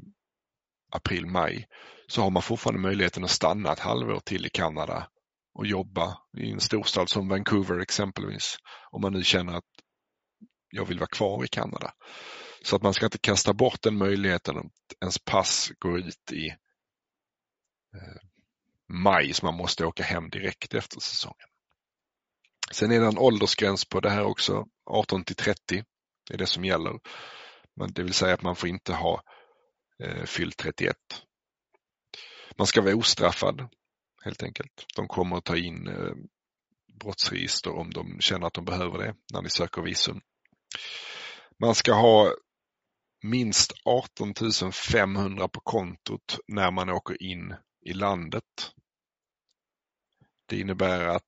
april-maj 0.91 1.67
så 2.07 2.21
har 2.21 2.29
man 2.29 2.41
fortfarande 2.41 2.81
möjligheten 2.81 3.23
att 3.23 3.29
stanna 3.29 3.73
ett 3.73 3.79
halvår 3.79 4.19
till 4.19 4.45
i 4.45 4.49
Kanada 4.49 5.09
och 5.53 5.67
jobba 5.67 6.17
i 6.37 6.51
en 6.51 6.59
storstad 6.59 7.09
som 7.09 7.27
Vancouver 7.27 7.79
exempelvis. 7.79 8.57
Om 8.91 9.01
man 9.01 9.13
nu 9.13 9.23
känner 9.23 9.53
att 9.53 9.78
jag 10.69 10.85
vill 10.85 10.99
vara 10.99 11.09
kvar 11.09 11.43
i 11.43 11.47
Kanada. 11.47 11.93
Så 12.63 12.75
att 12.75 12.81
man 12.81 12.93
ska 12.93 13.05
inte 13.05 13.17
kasta 13.17 13.53
bort 13.53 13.81
den 13.81 13.97
möjligheten 13.97 14.57
att 14.57 15.01
ens 15.01 15.19
pass 15.19 15.71
går 15.79 15.99
ut 15.99 16.31
i 16.31 16.47
eh, 17.95 18.21
maj 18.93 19.33
så 19.33 19.45
man 19.45 19.57
måste 19.57 19.85
åka 19.85 20.03
hem 20.03 20.29
direkt 20.29 20.73
efter 20.73 20.99
säsongen. 20.99 21.47
Sen 22.71 22.91
är 22.91 22.99
det 22.99 23.07
en 23.07 23.17
åldersgräns 23.17 23.85
på 23.85 23.99
det 23.99 24.09
här 24.09 24.23
också, 24.23 24.65
18 24.85 25.23
till 25.23 25.35
30 25.35 25.83
är 26.31 26.37
det 26.37 26.47
som 26.47 26.65
gäller. 26.65 26.99
Men 27.75 27.93
det 27.93 28.03
vill 28.03 28.13
säga 28.13 28.33
att 28.33 28.41
man 28.41 28.55
får 28.55 28.69
inte 28.69 28.93
ha 28.93 29.23
eh, 30.03 30.25
fyllt 30.25 30.57
31. 30.57 30.95
Man 32.57 32.67
ska 32.67 32.81
vara 32.81 32.95
ostraffad 32.95 33.69
helt 34.23 34.43
enkelt. 34.43 34.85
De 34.95 35.07
kommer 35.07 35.37
att 35.37 35.45
ta 35.45 35.57
in 35.57 35.87
eh, 35.87 36.13
brottsregister 36.99 37.71
om 37.71 37.89
de 37.91 38.19
känner 38.19 38.47
att 38.47 38.53
de 38.53 38.65
behöver 38.65 38.97
det 38.97 39.15
när 39.33 39.41
ni 39.41 39.49
söker 39.49 39.81
visum. 39.81 40.21
Man 41.59 41.75
ska 41.75 41.93
ha 41.93 42.33
minst 43.23 43.73
18 43.85 44.33
500 44.71 45.47
på 45.47 45.59
kontot 45.59 46.39
när 46.47 46.71
man 46.71 46.89
åker 46.89 47.23
in 47.23 47.55
i 47.85 47.93
landet. 47.93 48.73
Det 50.45 50.59
innebär 50.59 51.07
att 51.07 51.23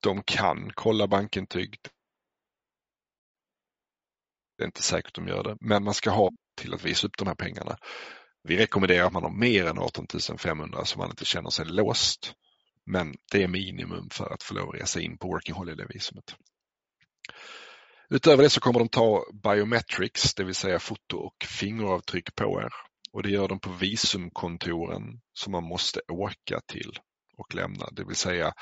de 0.00 0.22
kan 0.22 0.70
kolla 0.74 1.06
bankintyg. 1.06 1.76
Det 4.58 4.64
är 4.64 4.66
inte 4.66 4.82
säkert 4.82 5.14
de 5.14 5.28
gör 5.28 5.42
det, 5.42 5.56
men 5.60 5.84
man 5.84 5.94
ska 5.94 6.10
ha 6.10 6.30
till 6.56 6.74
att 6.74 6.84
visa 6.84 7.06
upp 7.06 7.18
de 7.18 7.28
här 7.28 7.34
pengarna. 7.34 7.76
Vi 8.42 8.56
rekommenderar 8.56 9.06
att 9.06 9.12
man 9.12 9.22
har 9.22 9.30
mer 9.30 9.66
än 9.66 9.78
18 9.78 10.06
500 10.38 10.84
så 10.84 10.98
man 10.98 11.10
inte 11.10 11.24
känner 11.24 11.50
sig 11.50 11.66
låst. 11.66 12.34
Men 12.86 13.14
det 13.32 13.42
är 13.42 13.48
minimum 13.48 14.10
för 14.10 14.32
att 14.34 14.42
få 14.42 14.54
lov 14.54 14.68
att 14.68 14.74
resa 14.74 15.00
in 15.00 15.18
på 15.18 15.28
Working 15.28 15.54
Holiday-visumet. 15.54 16.36
Utöver 18.12 18.42
det 18.42 18.50
så 18.50 18.60
kommer 18.60 18.78
de 18.78 18.88
ta 18.88 19.24
biometrics, 19.32 20.34
det 20.34 20.44
vill 20.44 20.54
säga 20.54 20.78
foto 20.78 21.16
och 21.16 21.44
fingeravtryck 21.44 22.34
på 22.34 22.60
er. 22.60 22.72
Och 23.12 23.22
det 23.22 23.30
gör 23.30 23.48
de 23.48 23.60
på 23.60 23.70
visumkontoren 23.70 25.20
som 25.32 25.52
man 25.52 25.64
måste 25.64 26.00
åka 26.08 26.60
till 26.66 26.98
och 27.36 27.54
lämna. 27.54 27.86
Det 27.92 28.04
vill 28.04 28.16
säga, 28.16 28.52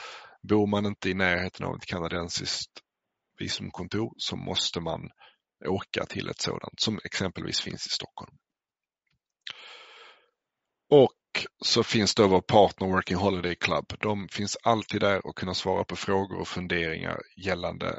bor 0.48 0.66
man 0.66 0.86
inte 0.86 1.10
i 1.10 1.14
närheten 1.14 1.66
av 1.66 1.76
ett 1.76 1.86
kanadensiskt 1.86 2.70
visumkontor 3.38 4.12
så 4.16 4.36
måste 4.36 4.80
man 4.80 5.00
åka 5.66 6.06
till 6.06 6.28
ett 6.28 6.40
sådant 6.40 6.80
som 6.80 7.00
exempelvis 7.04 7.60
finns 7.60 7.86
i 7.86 7.90
Stockholm. 7.90 8.36
Och 10.90 11.46
så 11.64 11.82
finns 11.82 12.14
det 12.14 12.26
vår 12.26 12.40
partner 12.40 12.88
Working 12.88 13.16
Holiday 13.16 13.54
Club. 13.54 13.92
De 14.00 14.28
finns 14.28 14.56
alltid 14.62 15.00
där 15.00 15.26
och 15.26 15.36
kunna 15.36 15.54
svara 15.54 15.84
på 15.84 15.96
frågor 15.96 16.40
och 16.40 16.48
funderingar 16.48 17.20
gällande 17.36 17.98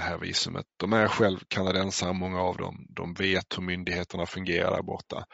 det 0.00 0.06
här 0.06 0.18
visumet. 0.18 0.66
De 0.76 0.92
är 0.92 1.08
själv 1.08 1.38
kanadensare, 1.48 2.12
många 2.12 2.40
av 2.40 2.56
dem. 2.56 2.86
De 2.96 3.14
vet 3.14 3.58
hur 3.58 3.62
myndigheterna 3.62 4.26
fungerar 4.26 4.70
där 4.70 4.82
borta 4.82 5.24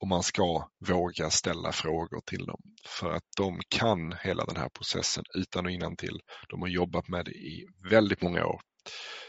och 0.00 0.08
man 0.08 0.22
ska 0.22 0.68
våga 0.86 1.30
ställa 1.30 1.72
frågor 1.72 2.20
till 2.26 2.46
dem 2.46 2.60
för 2.86 3.12
att 3.12 3.24
de 3.36 3.60
kan 3.68 4.14
hela 4.22 4.44
den 4.44 4.56
här 4.56 4.68
processen 4.68 5.24
utan 5.34 5.66
och 5.66 5.98
till. 5.98 6.20
De 6.48 6.60
har 6.60 6.68
jobbat 6.68 7.08
med 7.08 7.24
det 7.24 7.30
i 7.30 7.66
väldigt 7.90 8.22
många 8.22 8.46
år. 8.46 8.60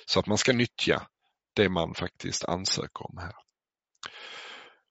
Så 0.06 0.20
att 0.20 0.28
man 0.28 0.38
ska 0.38 0.54
nyttja 0.54 1.02
det 1.56 1.70
man 1.70 1.94
faktiskt 1.94 2.46
ansöker 2.46 3.10
om 3.10 3.18
här. 3.18 3.34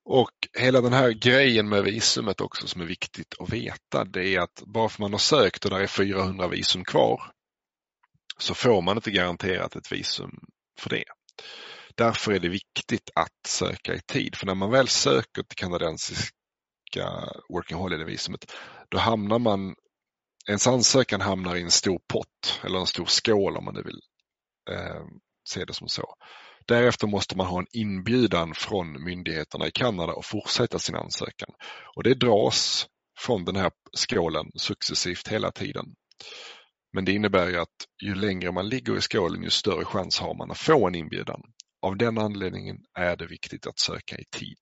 Och 0.04 0.30
hela 0.58 0.80
den 0.80 0.92
här 0.92 1.10
grejen 1.10 1.68
med 1.68 1.84
visumet 1.84 2.40
också 2.40 2.66
som 2.66 2.80
är 2.80 2.86
viktigt 2.86 3.34
att 3.38 3.52
veta 3.52 4.04
det 4.04 4.34
är 4.34 4.40
att 4.40 4.62
bara 4.66 4.88
för 4.88 5.02
man 5.02 5.12
har 5.12 5.18
sökt 5.18 5.64
och 5.64 5.70
där 5.70 5.80
är 5.80 5.86
400 5.86 6.48
visum 6.48 6.84
kvar 6.84 7.32
så 8.38 8.54
får 8.54 8.82
man 8.82 8.96
inte 8.96 9.10
garanterat 9.10 9.76
ett 9.76 9.92
visum 9.92 10.30
för 10.80 10.90
det. 10.90 11.04
Därför 11.94 12.32
är 12.32 12.38
det 12.38 12.48
viktigt 12.48 13.10
att 13.14 13.46
söka 13.46 13.94
i 13.94 14.00
tid 14.00 14.36
för 14.36 14.46
när 14.46 14.54
man 14.54 14.70
väl 14.70 14.88
söker 14.88 15.42
till 15.42 15.56
kanadensiska 15.56 16.32
Working 17.48 17.76
Holiday-visumet 17.76 18.52
då 18.88 18.98
hamnar 18.98 19.38
man, 19.38 19.74
ens 20.48 20.66
ansökan 20.66 21.20
hamnar 21.20 21.56
i 21.56 21.62
en 21.62 21.70
stor 21.70 21.98
pott 22.12 22.60
eller 22.64 22.78
en 22.78 22.86
stor 22.86 23.06
skål 23.06 23.56
om 23.56 23.64
man 23.64 23.74
nu 23.74 23.82
vill 23.82 24.00
eh, 24.70 25.04
se 25.48 25.64
det 25.64 25.74
som 25.74 25.88
så. 25.88 26.14
Därefter 26.66 27.06
måste 27.06 27.36
man 27.36 27.46
ha 27.46 27.58
en 27.58 27.66
inbjudan 27.72 28.54
från 28.54 29.04
myndigheterna 29.04 29.66
i 29.66 29.70
Kanada 29.70 30.12
och 30.12 30.24
fortsätta 30.24 30.78
sin 30.78 30.94
ansökan. 30.94 31.48
Och 31.96 32.02
det 32.02 32.14
dras 32.14 32.86
från 33.18 33.44
den 33.44 33.56
här 33.56 33.70
skålen 33.96 34.46
successivt 34.54 35.28
hela 35.28 35.52
tiden. 35.52 35.84
Men 36.92 37.04
det 37.04 37.12
innebär 37.12 37.48
ju 37.48 37.56
att 37.56 37.86
ju 38.02 38.14
längre 38.14 38.52
man 38.52 38.68
ligger 38.68 38.96
i 38.96 39.00
skålen 39.00 39.42
ju 39.42 39.50
större 39.50 39.84
chans 39.84 40.20
har 40.20 40.34
man 40.34 40.50
att 40.50 40.58
få 40.58 40.86
en 40.86 40.94
inbjudan. 40.94 41.42
Av 41.82 41.96
den 41.96 42.18
anledningen 42.18 42.76
är 42.94 43.16
det 43.16 43.26
viktigt 43.26 43.66
att 43.66 43.78
söka 43.78 44.16
i 44.18 44.24
tid. 44.24 44.58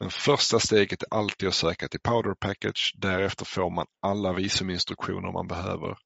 Men 0.00 0.10
första 0.10 0.60
steget 0.60 1.02
är 1.02 1.14
alltid 1.14 1.48
att 1.48 1.54
söka 1.54 1.88
till 1.88 2.00
Powder 2.00 2.34
Package. 2.34 2.94
Därefter 2.96 3.44
får 3.44 3.70
man 3.70 3.86
alla 4.02 4.32
visuminstruktioner 4.32 5.32
man 5.32 5.48
behöver 5.48 5.98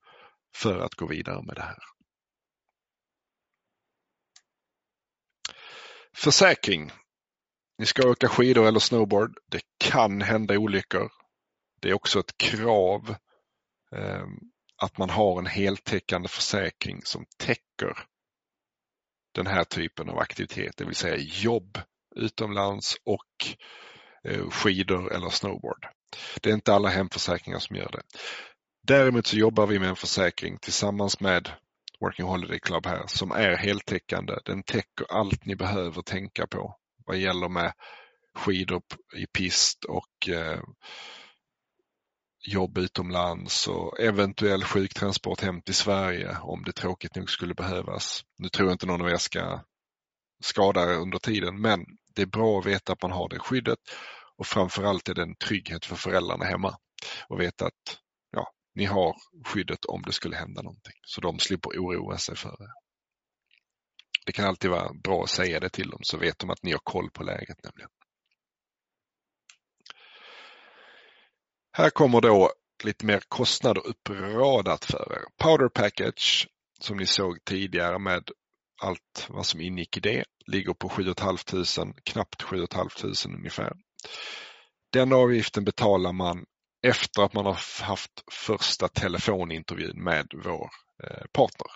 för 0.57 0.79
att 0.79 0.95
gå 0.95 1.07
vidare 1.07 1.43
med 1.43 1.57
det 1.57 1.63
här. 1.63 1.79
Försäkring. 6.17 6.93
Ni 7.79 7.87
ska 7.87 8.09
åka 8.09 8.29
skidor 8.29 8.67
eller 8.67 8.81
snowboard. 8.81 9.39
Det 9.47 9.63
kan 9.79 10.23
hända 10.23 10.59
olyckor. 10.59 11.13
Det 11.81 11.91
är 11.91 11.95
också 11.95 12.21
ett 12.21 12.37
krav 12.37 13.17
ehm, 13.97 14.39
att 14.81 14.99
man 14.99 15.11
har 15.11 15.39
en 15.39 15.47
heltäckande 15.47 16.29
försäkring 16.29 17.01
som 17.05 17.25
täcker 17.37 17.97
den 19.35 19.47
här 19.47 19.65
typen 19.65 20.09
av 20.09 20.19
aktivitet, 20.19 20.77
det 20.77 20.85
vill 20.85 20.95
säga 20.95 21.17
jobb 21.17 21.79
utomlands 22.17 22.97
och 23.05 23.57
eh, 24.25 24.51
skidor 24.51 25.13
eller 25.13 25.31
snowboard. 25.31 25.87
Det 26.41 26.51
är 26.51 26.55
inte 26.55 26.75
alla 26.75 26.89
hemförsäkringar 26.89 27.59
som 27.59 27.77
gör 27.77 27.91
det. 27.93 28.03
Däremot 28.83 29.27
så 29.27 29.37
jobbar 29.37 29.67
vi 29.67 29.79
med 29.79 29.89
en 29.89 29.97
försäkring 29.97 30.59
tillsammans 30.59 31.21
med 31.21 31.51
Working 32.01 32.27
Holiday 32.27 32.59
Club 32.59 32.87
här 32.87 33.07
som 33.07 33.31
är 33.31 33.57
heltäckande. 33.57 34.35
Den 34.45 34.63
täcker 34.63 35.07
allt 35.09 35.45
ni 35.45 35.57
behöver 35.57 36.03
tänka 36.03 36.47
på 36.47 36.77
vad 37.07 37.17
gäller 37.17 37.49
med 37.49 37.73
skidor 38.35 38.83
i 39.17 39.27
pist 39.27 39.85
och 39.85 40.29
eh, 40.29 40.61
jobb 42.43 42.79
utomlands 42.79 43.69
och 43.69 44.01
eventuell 44.01 44.65
sjuktransport 44.65 45.41
hem 45.41 45.63
till 45.63 45.75
Sverige 45.75 46.37
om 46.43 46.63
det 46.63 46.73
tråkigt 46.73 47.17
nog 47.17 47.31
skulle 47.31 47.55
behövas. 47.55 48.25
Nu 48.39 48.49
tror 48.49 48.69
jag 48.69 48.75
inte 48.75 48.87
någon 48.87 49.01
av 49.01 49.09
er 49.09 49.17
ska 49.17 49.61
skada 50.43 50.93
er 50.93 50.97
under 50.97 51.19
tiden 51.19 51.61
men 51.61 51.85
det 52.15 52.23
är 52.23 52.27
bra 52.27 52.59
att 52.59 52.67
veta 52.67 52.93
att 52.93 53.03
man 53.03 53.13
har 53.13 53.29
det 53.29 53.39
skyddet 53.39 53.79
och 54.37 54.47
framförallt 54.47 55.09
är 55.09 55.15
det 55.15 55.23
en 55.23 55.37
trygghet 55.37 55.85
för 55.85 55.97
föräldrarna 55.97 56.45
hemma 56.45 56.79
och 57.29 57.41
veta 57.41 57.67
att 57.67 57.99
ja, 58.31 58.53
ni 58.75 58.85
har 58.85 59.15
skyddet 59.47 59.85
om 59.85 60.03
det 60.03 60.13
skulle 60.13 60.37
hända 60.37 60.63
någonting 60.63 60.95
så 61.07 61.21
de 61.21 61.39
slipper 61.39 61.71
oroa 61.71 62.19
sig 62.19 62.37
för 62.37 62.57
det. 62.59 62.73
Det 64.27 64.33
kan 64.33 64.45
alltid 64.45 64.71
vara 64.71 64.93
bra 64.93 65.23
att 65.23 65.31
säga 65.31 65.61
det 65.61 65.69
till 65.69 65.91
dem 65.91 66.01
så 66.03 66.19
vet 66.19 66.39
de 66.39 66.51
att 66.51 66.63
ni 66.63 66.73
har 66.73 66.81
koll 66.85 67.11
på 67.11 67.23
läget 67.23 67.65
nämligen. 67.65 67.91
Här 71.81 71.91
kommer 71.91 72.21
då 72.21 72.53
lite 72.85 73.07
mer 73.07 73.23
kostnader 73.29 73.87
uppradat 73.87 74.85
för 74.85 75.13
er. 75.13 75.23
Powder 75.39 75.69
Package 75.69 76.49
som 76.81 76.97
ni 76.97 77.07
såg 77.07 77.45
tidigare 77.45 77.99
med 77.99 78.31
allt 78.83 79.27
vad 79.29 79.47
som 79.47 79.61
ingick 79.61 79.97
i 79.97 80.01
det 80.01 80.25
ligger 80.47 80.75
på 80.75 80.89
7 80.89 81.15
500, 81.19 81.95
knappt 82.05 82.43
7 82.43 82.67
500 82.73 82.91
ungefär. 83.39 83.73
Den 84.93 85.13
avgiften 85.13 85.65
betalar 85.65 86.13
man 86.13 86.45
efter 86.87 87.23
att 87.23 87.35
man 87.35 87.47
har 87.47 87.85
haft 87.85 88.25
första 88.33 88.89
telefonintervjun 88.89 90.05
med 90.05 90.27
vår 90.45 90.71
eh, 91.05 91.27
partner. 91.33 91.69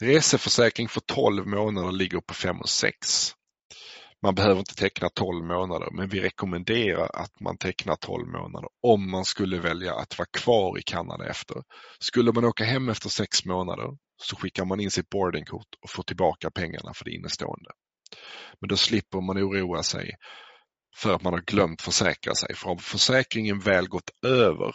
Reseförsäkring 0.00 0.88
för 0.88 1.00
12 1.00 1.46
månader 1.46 1.92
ligger 1.92 2.20
på 2.20 2.34
5 2.34 2.56
6. 2.66 3.32
Man 4.26 4.34
behöver 4.34 4.58
inte 4.58 4.74
teckna 4.74 5.08
12 5.08 5.44
månader 5.44 5.88
men 5.92 6.08
vi 6.08 6.20
rekommenderar 6.20 7.10
att 7.14 7.40
man 7.40 7.58
tecknar 7.58 7.96
12 7.96 8.28
månader 8.28 8.68
om 8.82 9.10
man 9.10 9.24
skulle 9.24 9.58
välja 9.58 9.94
att 9.94 10.18
vara 10.18 10.28
kvar 10.32 10.78
i 10.78 10.82
Kanada 10.82 11.28
efter. 11.28 11.56
Skulle 11.98 12.32
man 12.32 12.44
åka 12.44 12.64
hem 12.64 12.88
efter 12.88 13.08
sex 13.08 13.44
månader 13.44 13.96
så 14.22 14.36
skickar 14.36 14.64
man 14.64 14.80
in 14.80 14.90
sitt 14.90 15.08
boardingkort 15.08 15.66
och 15.82 15.90
får 15.90 16.02
tillbaka 16.02 16.50
pengarna 16.50 16.94
för 16.94 17.04
det 17.04 17.10
innestående. 17.10 17.70
Men 18.60 18.68
då 18.68 18.76
slipper 18.76 19.20
man 19.20 19.38
oroa 19.38 19.82
sig 19.82 20.14
för 20.96 21.14
att 21.14 21.22
man 21.22 21.32
har 21.32 21.40
glömt 21.40 21.82
försäkra 21.82 22.34
sig. 22.34 22.54
För 22.54 22.68
om 22.68 22.78
försäkringen 22.78 23.60
väl 23.60 23.88
gått 23.88 24.10
över 24.24 24.74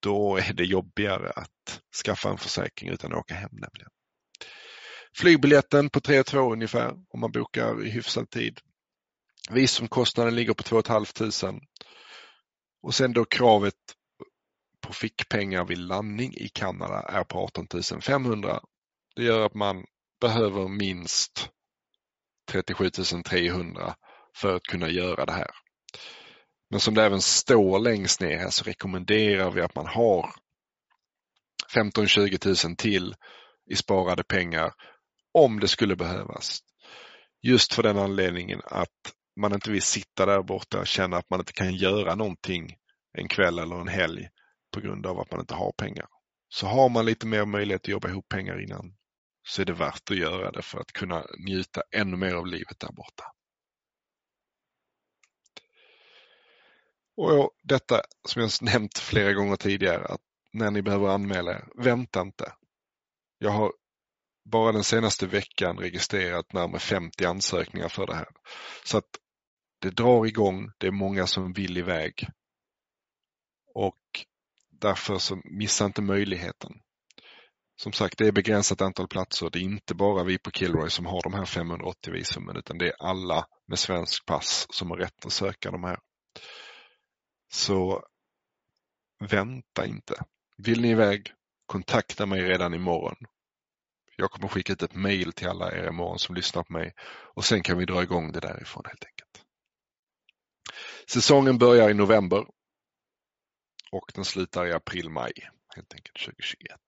då 0.00 0.36
är 0.36 0.52
det 0.52 0.64
jobbigare 0.64 1.30
att 1.30 1.80
skaffa 2.04 2.30
en 2.30 2.38
försäkring 2.38 2.90
utan 2.90 3.12
att 3.12 3.18
åka 3.18 3.34
hem 3.34 3.50
nämligen. 3.52 3.90
Flygbiljetten 5.16 5.90
på 5.90 6.00
3 6.00 6.22
2 6.22 6.52
ungefär 6.52 6.90
om 6.90 7.20
man 7.20 7.32
bokar 7.32 7.86
i 7.86 7.90
hyfsad 7.90 8.30
tid. 8.30 8.60
Visumkostnaden 9.50 10.34
ligger 10.34 10.54
på 10.54 10.62
2 10.62 10.82
500 10.82 11.60
och 12.82 12.94
sen 12.94 13.12
då 13.12 13.24
kravet 13.24 13.74
på 14.80 14.92
fickpengar 14.92 15.64
vid 15.64 15.78
landning 15.78 16.34
i 16.34 16.48
Kanada 16.48 17.02
är 17.02 17.24
på 17.24 17.38
18 17.38 17.66
500. 18.02 18.60
Det 19.16 19.22
gör 19.22 19.46
att 19.46 19.54
man 19.54 19.84
behöver 20.20 20.68
minst 20.68 21.50
37 22.50 22.90
300 23.24 23.94
för 24.36 24.56
att 24.56 24.62
kunna 24.62 24.88
göra 24.88 25.26
det 25.26 25.32
här. 25.32 25.50
Men 26.70 26.80
som 26.80 26.94
det 26.94 27.04
även 27.04 27.20
står 27.20 27.78
längst 27.78 28.20
ner 28.20 28.38
här 28.38 28.50
så 28.50 28.64
rekommenderar 28.64 29.50
vi 29.50 29.60
att 29.60 29.74
man 29.74 29.86
har 29.86 30.34
15-20 31.74 32.66
000 32.66 32.76
till 32.76 33.14
i 33.70 33.76
sparade 33.76 34.24
pengar 34.24 34.72
om 35.32 35.60
det 35.60 35.68
skulle 35.68 35.96
behövas. 35.96 36.60
Just 37.42 37.74
för 37.74 37.82
den 37.82 37.98
anledningen 37.98 38.60
att 38.64 39.14
man 39.36 39.54
inte 39.54 39.70
vill 39.70 39.82
sitta 39.82 40.26
där 40.26 40.42
borta 40.42 40.80
och 40.80 40.86
känna 40.86 41.16
att 41.16 41.30
man 41.30 41.40
inte 41.40 41.52
kan 41.52 41.74
göra 41.74 42.14
någonting 42.14 42.76
en 43.18 43.28
kväll 43.28 43.58
eller 43.58 43.80
en 43.80 43.88
helg 43.88 44.28
på 44.74 44.80
grund 44.80 45.06
av 45.06 45.20
att 45.20 45.30
man 45.30 45.40
inte 45.40 45.54
har 45.54 45.72
pengar. 45.72 46.06
Så 46.48 46.66
har 46.66 46.88
man 46.88 47.06
lite 47.06 47.26
mer 47.26 47.44
möjlighet 47.44 47.82
att 47.82 47.88
jobba 47.88 48.08
ihop 48.08 48.28
pengar 48.28 48.62
innan 48.62 48.96
så 49.48 49.62
är 49.62 49.66
det 49.66 49.72
värt 49.72 50.10
att 50.10 50.16
göra 50.16 50.50
det 50.50 50.62
för 50.62 50.80
att 50.80 50.92
kunna 50.92 51.26
njuta 51.46 51.82
ännu 51.90 52.16
mer 52.16 52.34
av 52.34 52.46
livet 52.46 52.80
där 52.80 52.92
borta. 52.92 53.24
Och 57.16 57.50
detta 57.62 58.02
som 58.28 58.42
jag 58.42 58.50
nämnt 58.60 58.98
flera 58.98 59.32
gånger 59.32 59.56
tidigare, 59.56 60.04
att 60.06 60.20
när 60.52 60.70
ni 60.70 60.82
behöver 60.82 61.08
anmäla 61.08 61.52
er, 61.52 61.68
vänta 61.74 62.20
inte. 62.20 62.52
Jag 63.38 63.50
har 63.50 63.72
bara 64.44 64.72
den 64.72 64.84
senaste 64.84 65.26
veckan 65.26 65.78
registrerat 65.78 66.52
närmare 66.52 66.80
50 66.80 67.24
ansökningar 67.24 67.88
för 67.88 68.06
det 68.06 68.14
här. 68.14 68.28
Så 68.84 68.98
att 68.98 69.10
det 69.82 69.90
drar 69.90 70.26
igång, 70.26 70.70
det 70.78 70.86
är 70.86 70.90
många 70.90 71.26
som 71.26 71.52
vill 71.52 71.78
iväg. 71.78 72.28
Och 73.74 74.00
därför 74.70 75.18
så 75.18 75.40
missa 75.44 75.84
inte 75.84 76.02
möjligheten. 76.02 76.72
Som 77.76 77.92
sagt, 77.92 78.18
det 78.18 78.26
är 78.26 78.32
begränsat 78.32 78.80
antal 78.80 79.08
platser. 79.08 79.50
Det 79.50 79.58
är 79.58 79.62
inte 79.62 79.94
bara 79.94 80.24
vi 80.24 80.38
på 80.38 80.50
Kilroy 80.50 80.90
som 80.90 81.06
har 81.06 81.22
de 81.22 81.34
här 81.34 81.44
580 81.44 82.12
visumen 82.12 82.56
utan 82.56 82.78
det 82.78 82.86
är 82.86 82.94
alla 82.98 83.46
med 83.66 83.78
svensk 83.78 84.26
pass 84.26 84.66
som 84.70 84.90
har 84.90 84.96
rätt 84.96 85.26
att 85.26 85.32
söka 85.32 85.70
de 85.70 85.84
här. 85.84 85.98
Så 87.52 88.04
vänta 89.30 89.86
inte. 89.86 90.14
Vill 90.56 90.80
ni 90.80 90.90
iväg, 90.90 91.32
kontakta 91.66 92.26
mig 92.26 92.42
redan 92.42 92.74
imorgon. 92.74 93.16
Jag 94.16 94.30
kommer 94.30 94.48
skicka 94.48 94.72
ut 94.72 94.82
ett 94.82 94.94
mail 94.94 95.32
till 95.32 95.48
alla 95.48 95.72
er 95.72 95.88
imorgon 95.88 96.18
som 96.18 96.34
lyssnar 96.34 96.62
på 96.62 96.72
mig 96.72 96.92
och 97.34 97.44
sen 97.44 97.62
kan 97.62 97.78
vi 97.78 97.84
dra 97.84 98.02
igång 98.02 98.32
det 98.32 98.40
därifrån 98.40 98.82
helt 98.86 99.04
enkelt. 99.04 99.41
Säsongen 101.06 101.58
börjar 101.58 101.90
i 101.90 101.94
november 101.94 102.46
och 103.92 104.10
den 104.14 104.24
slutar 104.24 104.66
i 104.66 104.72
april-maj 104.72 105.32
helt 105.74 105.94
enkelt 105.94 106.16
2021. 106.26 106.80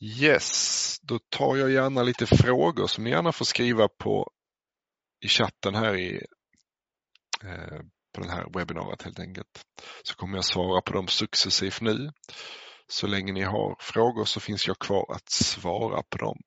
Yes, 0.00 0.98
då 1.02 1.18
tar 1.18 1.56
jag 1.56 1.70
gärna 1.70 2.02
lite 2.02 2.26
frågor 2.26 2.86
som 2.86 3.04
ni 3.04 3.10
gärna 3.10 3.32
får 3.32 3.44
skriva 3.44 3.88
på 3.88 4.30
i 5.24 5.28
chatten 5.28 5.74
här 5.74 5.96
i, 5.96 6.26
eh, 7.44 7.80
på 8.14 8.20
den 8.20 8.30
här 8.30 8.46
webbinariet 8.54 9.02
helt 9.02 9.18
enkelt. 9.18 9.64
Så 10.02 10.14
kommer 10.14 10.36
jag 10.36 10.44
svara 10.44 10.80
på 10.80 10.92
dem 10.92 11.08
successivt 11.08 11.80
nu. 11.80 12.12
Så 12.88 13.06
länge 13.06 13.32
ni 13.32 13.42
har 13.42 13.76
frågor 13.80 14.24
så 14.24 14.40
finns 14.40 14.66
jag 14.66 14.78
kvar 14.78 15.14
att 15.14 15.30
svara 15.30 16.02
på 16.02 16.18
dem. 16.18 16.38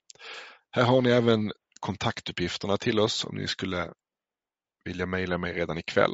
Här 0.71 0.83
har 0.83 1.01
ni 1.01 1.09
även 1.09 1.51
kontaktuppgifterna 1.79 2.77
till 2.77 2.99
oss 2.99 3.25
om 3.25 3.35
ni 3.35 3.47
skulle 3.47 3.93
vilja 4.85 5.05
mejla 5.05 5.37
mig 5.37 5.53
redan 5.53 5.77
ikväll. 5.77 6.13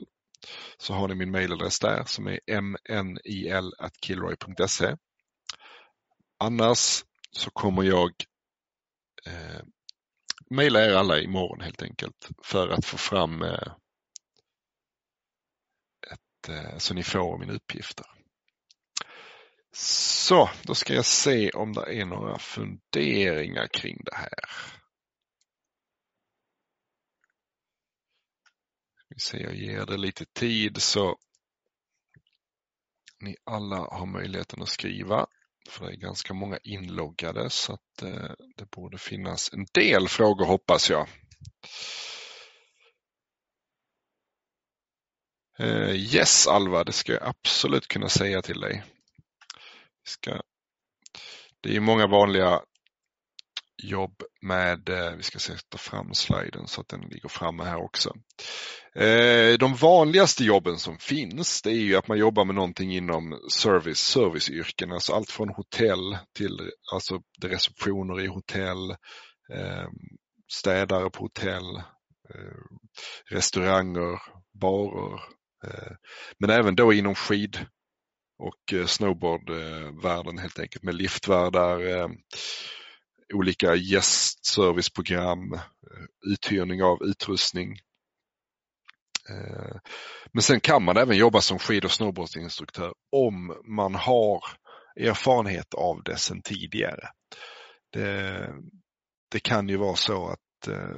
Så 0.78 0.94
har 0.94 1.08
ni 1.08 1.16
min 1.16 1.32
mejladress 1.32 1.80
där 1.80 2.04
som 2.06 2.28
är 2.28 2.40
mnil.killroy.se. 2.62 4.96
Annars 6.40 7.04
så 7.32 7.50
kommer 7.50 7.84
jag 7.84 8.12
eh, 9.26 9.62
mejla 10.50 10.86
er 10.86 10.94
alla 10.94 11.20
imorgon 11.20 11.62
helt 11.62 11.82
enkelt 11.82 12.30
för 12.44 12.68
att 12.68 12.86
få 12.86 12.98
fram 12.98 13.42
eh, 13.42 13.74
ett, 16.12 16.50
eh, 16.50 16.78
så 16.78 16.94
ni 16.94 17.04
får 17.04 17.38
mina 17.38 17.54
uppgifter. 17.54 18.06
Så, 19.78 20.50
då 20.64 20.76
ska 20.76 20.94
jag 20.94 21.06
se 21.06 21.52
om 21.52 21.74
det 21.74 21.96
är 21.96 22.06
några 22.06 22.40
funderingar 22.40 23.68
kring 23.68 23.98
det 24.06 24.16
här. 24.16 24.40
Vi 29.16 29.44
jag 29.44 29.56
ger 29.56 29.86
det 29.86 29.98
lite 29.98 30.26
tid 30.26 30.82
så 30.82 31.18
ni 33.20 33.36
alla 33.44 33.76
har 33.76 34.06
möjligheten 34.06 34.62
att 34.62 34.70
skriva. 34.70 35.28
För 35.70 35.86
det 35.86 35.92
är 35.92 35.98
ganska 35.98 36.34
många 36.34 36.58
inloggade 36.64 37.50
så 37.50 37.74
att 37.74 38.02
eh, 38.02 38.32
det 38.56 38.70
borde 38.72 38.98
finnas 38.98 39.54
en 39.54 39.66
del 39.74 40.08
frågor 40.08 40.46
hoppas 40.46 40.90
jag. 40.90 41.08
Eh, 45.60 45.96
yes 45.96 46.48
Alva, 46.48 46.84
det 46.84 46.92
ska 46.92 47.14
jag 47.14 47.24
absolut 47.24 47.88
kunna 47.88 48.10
säga 48.10 48.42
till 48.42 48.60
dig. 48.60 48.84
Ska, 50.04 50.42
det 51.62 51.76
är 51.76 51.80
många 51.80 52.08
vanliga 52.08 52.62
jobb 53.84 54.24
med, 54.42 54.90
eh, 54.90 55.12
vi 55.12 55.24
ska 55.24 55.40
sätta 55.40 55.78
fram 55.78 56.14
sliden 56.14 56.68
så 56.68 56.82
att 56.82 56.88
den 56.88 57.02
ligger 57.02 57.30
framme 57.30 57.64
här 57.64 57.84
också. 57.84 58.14
Eh, 58.96 59.58
de 59.60 59.76
vanligaste 59.76 60.44
jobben 60.44 60.78
som 60.78 60.98
finns 60.98 61.62
det 61.62 61.70
är 61.70 61.84
ju 61.84 61.96
att 61.96 62.08
man 62.08 62.18
jobbar 62.18 62.46
med 62.46 62.56
någonting 62.56 62.96
inom 62.96 63.40
service, 63.52 64.00
serviceyrken, 64.00 64.92
alltså 64.92 65.14
allt 65.14 65.32
från 65.32 65.50
hotell 65.50 66.18
till 66.38 66.72
alltså 66.94 67.22
receptioner 67.42 68.22
i 68.22 68.28
hotell, 68.28 68.92
eh, 69.54 69.88
städare 70.52 71.10
på 71.10 71.24
hotell, 71.24 71.82
restauranger, 73.30 74.22
barer. 74.60 75.20
Men 76.40 76.50
även 76.50 76.76
då 76.76 76.94
inom 76.94 77.16
skid 77.16 77.66
och 78.38 78.90
snowboardvärlden 78.90 80.38
helt 80.38 80.60
enkelt 80.60 80.84
med 80.84 80.96
liftvärdar, 80.96 82.08
olika 83.34 83.76
gästserviceprogram, 83.76 85.54
eh, 85.54 86.32
uthyrning 86.32 86.84
av 86.84 87.04
utrustning. 87.04 87.80
Eh, 89.30 89.76
men 90.34 90.42
sen 90.42 90.60
kan 90.60 90.84
man 90.84 90.98
även 90.98 91.18
jobba 91.18 91.42
som 91.42 91.60
skid 91.60 91.86
och 91.86 91.92
snowboardinstruktör 91.92 92.94
om 93.12 93.62
man 93.66 93.96
har 93.96 94.44
erfarenhet 95.00 95.74
av 95.74 96.04
det 96.04 96.18
sedan 96.18 96.42
tidigare. 96.42 97.10
Det, 97.92 98.50
det 99.32 99.40
kan 99.40 99.70
ju 99.70 99.78
vara 99.78 99.96
så 99.96 100.28
att 100.28 100.68
eh, 100.68 100.98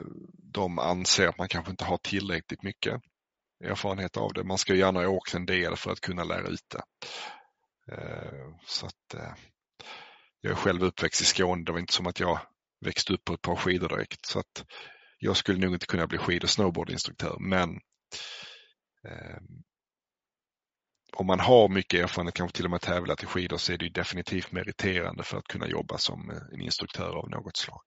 de 0.54 0.80
anser 0.80 1.28
att 1.28 1.38
man 1.38 1.48
kanske 1.48 1.72
inte 1.72 1.86
har 1.86 1.98
tillräckligt 1.98 2.64
mycket 2.64 3.02
erfarenhet 3.64 4.18
av 4.18 4.34
det. 4.34 4.44
Man 4.44 4.58
ska 4.58 4.76
gärna 4.76 5.00
ha 5.00 5.08
åkt 5.08 5.34
en 5.34 5.46
del 5.46 5.76
för 5.76 5.92
att 5.92 6.02
kunna 6.02 6.24
lära 6.24 6.48
ut 6.48 6.66
det. 6.70 6.82
Så 8.66 8.86
att 8.86 9.16
jag 10.42 10.52
är 10.52 10.56
själv 10.56 10.84
uppväxt 10.84 11.22
i 11.22 11.26
Skåne. 11.26 11.64
Det 11.64 11.72
var 11.72 11.80
inte 11.80 11.94
som 11.94 12.08
att 12.08 12.20
jag 12.20 12.40
växte 12.86 13.14
upp 13.14 13.26
på 13.26 13.34
ett 13.34 13.42
par 13.42 13.56
skidor 13.56 13.90
direkt. 13.90 14.26
Så 14.26 14.40
att 14.40 14.66
jag 15.20 15.38
skulle 15.38 15.60
nog 15.60 15.74
inte 15.74 15.86
kunna 15.86 16.08
bli 16.08 16.18
skid 16.18 16.44
och 16.44 16.50
snowboardinstruktör. 16.50 17.38
Men 17.40 17.70
eh, 19.08 19.38
om 21.14 21.28
man 21.28 21.40
har 21.40 21.70
mycket 21.70 22.04
erfarenhet, 22.04 22.36
kanske 22.36 22.56
till 22.56 22.66
och 22.66 22.72
med 22.72 22.82
tävlat 22.82 23.24
i 23.24 23.26
skidor, 23.26 23.58
så 23.58 23.74
är 23.74 23.78
det 23.78 23.90
definitivt 23.90 24.52
meriterande 24.52 25.24
för 25.24 25.38
att 25.38 25.48
kunna 25.48 25.68
jobba 25.68 25.98
som 25.98 26.30
eh, 26.30 26.38
en 26.54 26.62
instruktör 26.62 27.16
av 27.16 27.30
något 27.30 27.58
slag. 27.58 27.84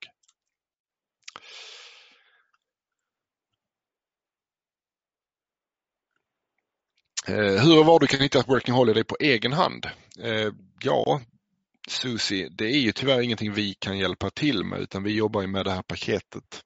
Eh, 7.28 7.62
hur 7.62 7.78
och 7.78 7.86
var 7.86 8.00
du 8.00 8.06
kan 8.06 8.20
hitta 8.20 8.38
ett 8.38 8.48
Working 8.48 8.74
Holiday 8.74 9.04
på 9.04 9.16
egen 9.20 9.52
hand? 9.52 9.86
Eh, 10.22 10.52
ja, 10.80 11.20
Susi, 11.88 12.48
det 12.48 12.64
är 12.64 12.78
ju 12.78 12.92
tyvärr 12.92 13.20
ingenting 13.20 13.52
vi 13.52 13.74
kan 13.74 13.98
hjälpa 13.98 14.30
till 14.30 14.64
med 14.64 14.80
utan 14.80 15.02
vi 15.02 15.14
jobbar 15.14 15.46
med 15.46 15.64
det 15.64 15.70
här 15.70 15.82
paketet 15.82 16.62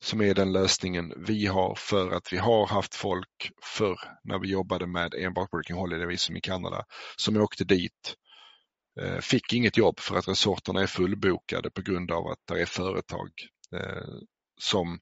som 0.00 0.20
är 0.20 0.34
den 0.34 0.52
lösningen 0.52 1.12
vi 1.16 1.46
har 1.46 1.74
för 1.74 2.10
att 2.10 2.32
vi 2.32 2.36
har 2.36 2.66
haft 2.66 2.94
folk 2.94 3.52
förr 3.62 3.98
när 4.24 4.38
vi 4.38 4.48
jobbade 4.48 4.86
med 4.86 5.14
enbart 5.14 5.52
Working 5.52 5.76
Holiday 5.76 6.06
visum 6.06 6.36
i 6.36 6.40
Kanada 6.40 6.84
som 7.16 7.36
åkte 7.36 7.64
dit, 7.64 8.14
eh, 9.00 9.18
fick 9.18 9.52
inget 9.52 9.76
jobb 9.76 10.00
för 10.00 10.16
att 10.16 10.28
resorterna 10.28 10.82
är 10.82 10.86
fullbokade 10.86 11.70
på 11.70 11.82
grund 11.82 12.10
av 12.10 12.26
att 12.26 12.38
det 12.48 12.60
är 12.60 12.66
företag 12.66 13.30
eh, 13.74 14.08
som 14.60 14.98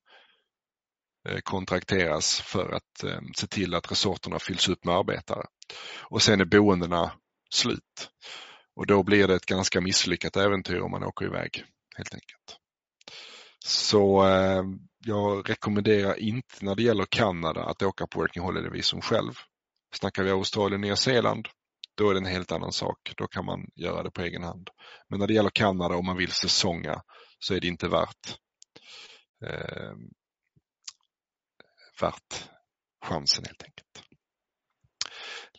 eh, 1.28 1.40
kontrakteras 1.40 2.40
för 2.40 2.72
att 2.72 3.22
se 3.36 3.46
till 3.46 3.74
att 3.74 3.90
resorterna 3.90 4.38
fylls 4.38 4.68
upp 4.68 4.84
med 4.84 4.94
arbetare. 4.94 5.46
Och 6.02 6.22
sen 6.22 6.40
är 6.40 6.44
boendena 6.44 7.12
slut. 7.50 8.10
Och 8.78 8.86
då 8.86 9.02
blir 9.02 9.28
det 9.28 9.34
ett 9.34 9.46
ganska 9.46 9.80
misslyckat 9.80 10.36
äventyr 10.36 10.80
om 10.80 10.90
man 10.90 11.04
åker 11.04 11.26
iväg 11.26 11.64
helt 11.96 12.14
enkelt. 12.14 12.56
Så 13.64 14.26
eh, 14.26 14.62
jag 14.98 15.50
rekommenderar 15.50 16.20
inte 16.20 16.54
när 16.60 16.74
det 16.74 16.82
gäller 16.82 17.04
Kanada 17.04 17.64
att 17.64 17.82
åka 17.82 18.06
på 18.06 18.20
Working 18.20 18.42
Holiday 18.42 18.70
visum 18.70 19.00
själv. 19.00 19.32
Snackar 19.94 20.22
vi 20.22 20.30
Australien 20.30 20.80
och 20.80 20.86
Nya 20.86 20.96
Zeeland, 20.96 21.48
då 21.96 22.10
är 22.10 22.14
det 22.14 22.20
en 22.20 22.26
helt 22.26 22.52
annan 22.52 22.72
sak. 22.72 23.12
Då 23.16 23.26
kan 23.26 23.44
man 23.44 23.66
göra 23.74 24.02
det 24.02 24.10
på 24.10 24.22
egen 24.22 24.42
hand. 24.42 24.70
Men 25.08 25.18
när 25.18 25.26
det 25.26 25.34
gäller 25.34 25.50
Kanada 25.50 25.94
om 25.94 26.06
man 26.06 26.16
vill 26.16 26.32
säsonga 26.32 27.02
så 27.38 27.54
är 27.54 27.60
det 27.60 27.66
inte 27.68 27.88
värt, 27.88 28.38
eh, 29.44 29.92
värt 32.00 32.48
chansen 33.04 33.44
helt 33.44 33.62
enkelt. 33.62 34.07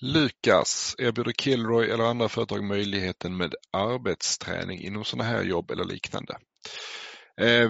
Lukas, 0.02 0.96
erbjuder 0.98 1.32
Kilroy 1.32 1.90
eller 1.90 2.04
andra 2.04 2.30
företag 2.30 2.64
möjligheten 2.64 3.38
med 3.38 3.56
arbetsträning 3.72 4.82
inom 4.82 5.06
sådana 5.06 5.30
här 5.30 5.44
jobb 5.44 5.72
eller 5.72 5.84
liknande? 5.84 6.38
Eh, 7.42 7.70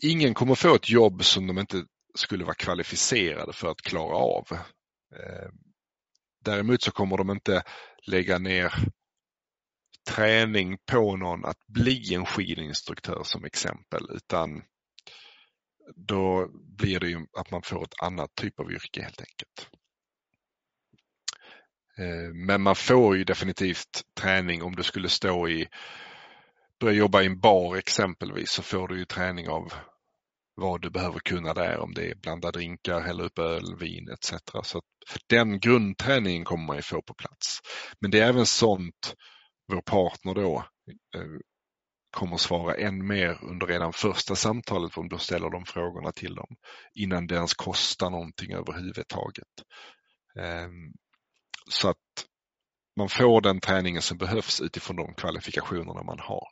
ingen 0.00 0.34
kommer 0.34 0.54
få 0.54 0.74
ett 0.74 0.90
jobb 0.90 1.24
som 1.24 1.46
de 1.46 1.58
inte 1.58 1.84
skulle 2.14 2.44
vara 2.44 2.54
kvalificerade 2.54 3.52
för 3.52 3.70
att 3.70 3.82
klara 3.82 4.16
av. 4.16 4.46
Eh, 5.16 5.48
Däremot 6.46 6.82
så 6.82 6.92
kommer 6.92 7.16
de 7.16 7.30
inte 7.30 7.62
lägga 8.06 8.38
ner 8.38 8.72
träning 10.10 10.78
på 10.92 11.16
någon 11.16 11.44
att 11.44 11.66
bli 11.66 12.14
en 12.14 12.26
skidinstruktör 12.26 13.22
som 13.24 13.44
exempel 13.44 14.08
utan 14.10 14.62
då 15.94 16.48
blir 16.52 17.00
det 17.00 17.08
ju 17.08 17.26
att 17.38 17.50
man 17.50 17.62
får 17.62 17.84
ett 17.84 18.02
annat 18.02 18.34
typ 18.34 18.60
av 18.60 18.72
yrke 18.72 19.02
helt 19.02 19.20
enkelt. 19.20 19.68
Eh, 21.98 22.34
men 22.34 22.62
man 22.62 22.76
får 22.76 23.16
ju 23.16 23.24
definitivt 23.24 24.02
träning 24.20 24.62
om 24.62 24.76
du 24.76 24.82
skulle 24.82 25.08
stå 25.08 25.48
i, 25.48 25.68
börja 26.80 26.98
jobba 26.98 27.22
i 27.22 27.26
en 27.26 27.40
bar 27.40 27.76
exempelvis 27.76 28.50
så 28.50 28.62
får 28.62 28.88
du 28.88 28.98
ju 28.98 29.04
träning 29.04 29.48
av 29.48 29.72
vad 30.54 30.82
du 30.82 30.90
behöver 30.90 31.18
kunna 31.18 31.54
där 31.54 31.78
om 31.78 31.94
det 31.94 32.10
är 32.10 32.14
blanda 32.14 32.50
drinkar, 32.50 33.00
hälla 33.00 33.24
upp 33.24 33.38
öl, 33.38 33.76
vin 33.80 34.08
etc. 34.08 34.34
Så 34.62 34.82
den 35.28 35.60
grundträningen 35.60 36.44
kommer 36.44 36.66
man 36.66 36.76
ju 36.76 36.82
få 36.82 37.02
på 37.02 37.14
plats. 37.14 37.58
Men 38.00 38.10
det 38.10 38.20
är 38.20 38.28
även 38.28 38.46
sånt 38.46 39.14
vår 39.68 39.80
partner 39.80 40.34
då 40.34 40.56
eh, 41.14 41.40
kommer 42.16 42.36
svara 42.36 42.74
än 42.74 43.06
mer 43.06 43.38
under 43.42 43.66
redan 43.66 43.92
första 43.92 44.36
samtalet 44.36 44.98
om 44.98 45.08
du 45.08 45.18
ställer 45.18 45.50
de 45.50 45.64
frågorna 45.64 46.12
till 46.12 46.34
dem 46.34 46.56
innan 46.94 47.26
det 47.26 47.34
ens 47.34 47.54
kostar 47.54 48.10
någonting 48.10 48.52
överhuvudtaget. 48.52 49.48
Ehm, 50.38 50.92
så 51.70 51.88
att 51.88 51.96
man 52.96 53.08
får 53.08 53.40
den 53.40 53.60
träningen 53.60 54.02
som 54.02 54.18
behövs 54.18 54.60
utifrån 54.60 54.96
de 54.96 55.14
kvalifikationerna 55.14 56.02
man 56.02 56.18
har. 56.18 56.48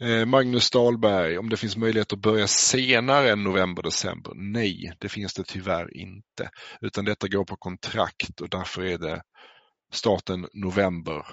Eh, 0.00 0.26
Magnus 0.26 0.70
Dahlberg, 0.70 1.38
om 1.38 1.48
det 1.48 1.56
finns 1.56 1.76
möjlighet 1.76 2.12
att 2.12 2.18
börja 2.18 2.46
senare 2.46 3.30
än 3.30 3.44
november-december? 3.44 4.32
Nej, 4.34 4.92
det 4.98 5.08
finns 5.08 5.34
det 5.34 5.44
tyvärr 5.44 5.96
inte. 5.96 6.50
Utan 6.80 7.04
detta 7.04 7.28
går 7.28 7.44
på 7.44 7.56
kontrakt 7.56 8.40
och 8.40 8.48
därför 8.48 8.84
är 8.84 8.98
det 8.98 9.22
starten 9.92 10.48
november, 10.52 11.26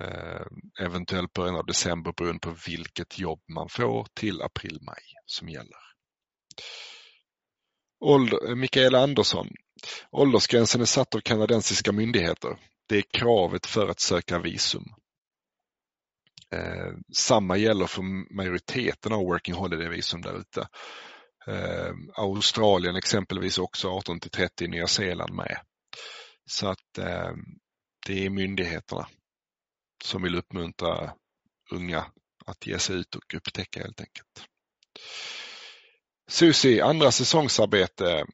eh, 0.00 0.46
eventuellt 0.80 1.32
början 1.32 1.56
av 1.56 1.66
december 1.66 2.12
beroende 2.16 2.40
på 2.40 2.54
vilket 2.66 3.18
jobb 3.18 3.40
man 3.54 3.68
får 3.68 4.06
till 4.14 4.42
april-maj 4.42 5.02
som 5.26 5.48
gäller. 5.48 5.88
Ålder, 8.00 8.48
eh, 8.48 8.54
Mikael 8.54 8.94
Andersson, 8.94 9.48
åldersgränsen 10.10 10.80
är 10.80 10.84
satt 10.84 11.14
av 11.14 11.20
kanadensiska 11.20 11.92
myndigheter. 11.92 12.58
Det 12.88 12.96
är 12.96 13.04
kravet 13.12 13.66
för 13.66 13.88
att 13.88 14.00
söka 14.00 14.38
visum. 14.38 14.84
Eh, 16.50 16.92
samma 17.12 17.56
gäller 17.56 17.86
för 17.86 18.02
majoriteten 18.34 19.12
av 19.12 19.20
Working 19.20 19.54
Holiday-visum 19.54 20.20
där 20.20 20.38
ute. 20.38 20.68
Eh, 21.46 21.92
Australien 22.14 22.96
exempelvis 22.96 23.58
också 23.58 23.88
18 23.88 24.20
till 24.20 24.30
30, 24.30 24.68
Nya 24.68 24.86
Zeeland 24.86 25.34
med. 25.34 25.60
Så 26.46 26.68
att 26.68 26.98
eh, 26.98 27.32
det 28.06 28.26
är 28.26 28.30
myndigheterna 28.30 29.08
som 30.04 30.22
vill 30.22 30.34
uppmuntra 30.34 31.14
unga 31.72 32.06
att 32.46 32.66
ge 32.66 32.78
sig 32.78 32.96
ut 32.96 33.14
och 33.14 33.34
upptäcka 33.34 33.80
helt 33.80 34.00
enkelt. 34.00 34.48
Susie, 36.28 36.84
andra 36.84 37.12
säsongsarbete. 37.12 38.26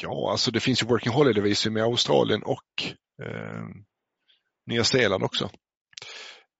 Ja, 0.00 0.30
alltså 0.30 0.50
det 0.50 0.60
finns 0.60 0.82
ju 0.82 0.86
Working 0.86 1.12
Holiday-visum 1.12 1.78
i 1.78 1.80
Australien 1.80 2.42
och 2.42 2.84
eh, 3.22 3.64
Nya 4.66 4.84
Zeeland 4.84 5.24
också. 5.24 5.50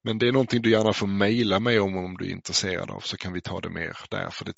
Men 0.04 0.18
det 0.18 0.28
är 0.28 0.32
någonting 0.32 0.62
du 0.62 0.70
gärna 0.70 0.92
får 0.92 1.06
mejla 1.06 1.60
mig 1.60 1.80
om 1.80 1.96
om 1.96 2.16
du 2.16 2.26
är 2.26 2.30
intresserad 2.30 2.90
av 2.90 3.00
så 3.00 3.16
kan 3.16 3.32
vi 3.32 3.40
ta 3.40 3.60
det 3.60 3.70
mer 3.70 3.96
där. 4.10 4.30
För 4.30 4.44
det, 4.44 4.54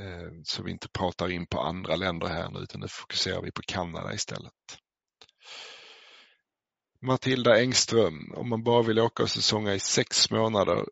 eh, 0.00 0.30
så 0.44 0.62
vi 0.62 0.70
inte 0.70 0.88
pratar 0.88 1.30
in 1.30 1.46
på 1.46 1.60
andra 1.60 1.96
länder 1.96 2.26
här 2.26 2.50
nu 2.50 2.58
utan 2.58 2.80
nu 2.80 2.88
fokuserar 2.88 3.42
vi 3.42 3.52
på 3.52 3.62
Kanada 3.66 4.14
istället. 4.14 4.52
Matilda 7.02 7.60
Engström, 7.60 8.32
om 8.36 8.48
man 8.48 8.62
bara 8.62 8.82
vill 8.82 8.98
åka 8.98 9.22
och 9.22 9.30
säsonga 9.30 9.74
i 9.74 9.80
sex 9.80 10.30
månader, 10.30 10.84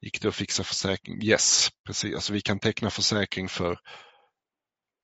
gick 0.00 0.22
det 0.22 0.28
att 0.28 0.34
fixa 0.34 0.64
försäkring? 0.64 1.22
Yes, 1.22 1.68
precis. 1.86 2.14
Alltså 2.14 2.32
vi 2.32 2.40
kan 2.40 2.58
teckna 2.58 2.90
försäkring 2.90 3.48
för 3.48 3.78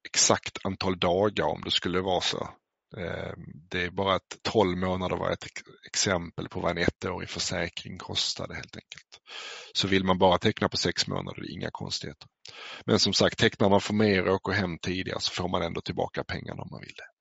exakt 0.09 0.59
antal 0.65 0.99
dagar 0.99 1.45
om 1.45 1.63
det 1.65 1.71
skulle 1.71 2.01
vara 2.01 2.21
så. 2.21 2.49
Eh, 2.97 3.33
det 3.71 3.83
är 3.83 3.91
bara 3.91 4.15
att 4.15 4.39
12 4.43 4.79
månader 4.79 5.17
var 5.17 5.31
ett 5.31 5.47
exempel 5.87 6.49
på 6.49 6.61
vad 6.61 6.79
en 6.79 6.85
ettårig 6.85 7.29
försäkring 7.29 7.99
kostade 7.99 8.55
helt 8.55 8.77
enkelt. 8.77 9.21
Så 9.73 9.89
vill 9.89 10.05
man 10.05 10.19
bara 10.19 10.39
teckna 10.39 10.69
på 10.69 10.77
sex 10.77 11.07
månader, 11.07 11.41
det 11.41 11.49
är 11.49 11.55
inga 11.55 11.71
konstigheter. 11.71 12.29
Men 12.87 12.99
som 12.99 13.13
sagt, 13.13 13.39
tecknar 13.39 13.71
man 13.71 13.81
för 13.81 13.95
mer 13.95 14.29
och 14.29 14.35
åker 14.35 14.53
hem 14.53 14.79
tidigare 14.79 15.21
så 15.21 15.33
får 15.33 15.49
man 15.49 15.63
ändå 15.63 15.81
tillbaka 15.81 16.25
pengarna 16.25 16.63
om 16.63 16.69
man 16.71 16.81
vill 16.81 16.95
det. 16.97 17.12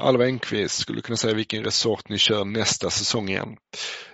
Alva 0.00 0.24
Engqvist 0.24 0.78
skulle 0.78 1.00
kunna 1.00 1.16
säga 1.16 1.34
vilken 1.34 1.64
resort 1.64 2.08
ni 2.08 2.18
kör 2.18 2.44
nästa 2.44 2.90
säsong 2.90 3.28
igen. 3.28 3.56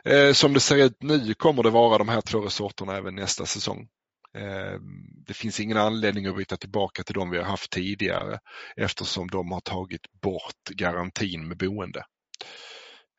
Eh, 0.04 0.32
som 0.32 0.52
det 0.52 0.60
ser 0.60 0.76
ut 0.76 1.02
nu 1.02 1.34
kommer 1.34 1.62
det 1.62 1.70
vara 1.70 1.98
de 1.98 2.08
här 2.08 2.20
två 2.20 2.40
resorterna 2.40 2.96
även 2.96 3.14
nästa 3.14 3.46
säsong. 3.46 3.88
Eh, 4.34 4.80
det 5.26 5.34
finns 5.34 5.60
ingen 5.60 5.76
anledning 5.76 6.26
att 6.26 6.36
byta 6.36 6.56
tillbaka 6.56 7.02
till 7.02 7.14
de 7.14 7.30
vi 7.30 7.38
har 7.38 7.44
haft 7.44 7.70
tidigare 7.70 8.38
eftersom 8.76 9.28
de 9.28 9.52
har 9.52 9.60
tagit 9.60 10.20
bort 10.22 10.68
garantin 10.70 11.48
med 11.48 11.56
boende 11.56 12.04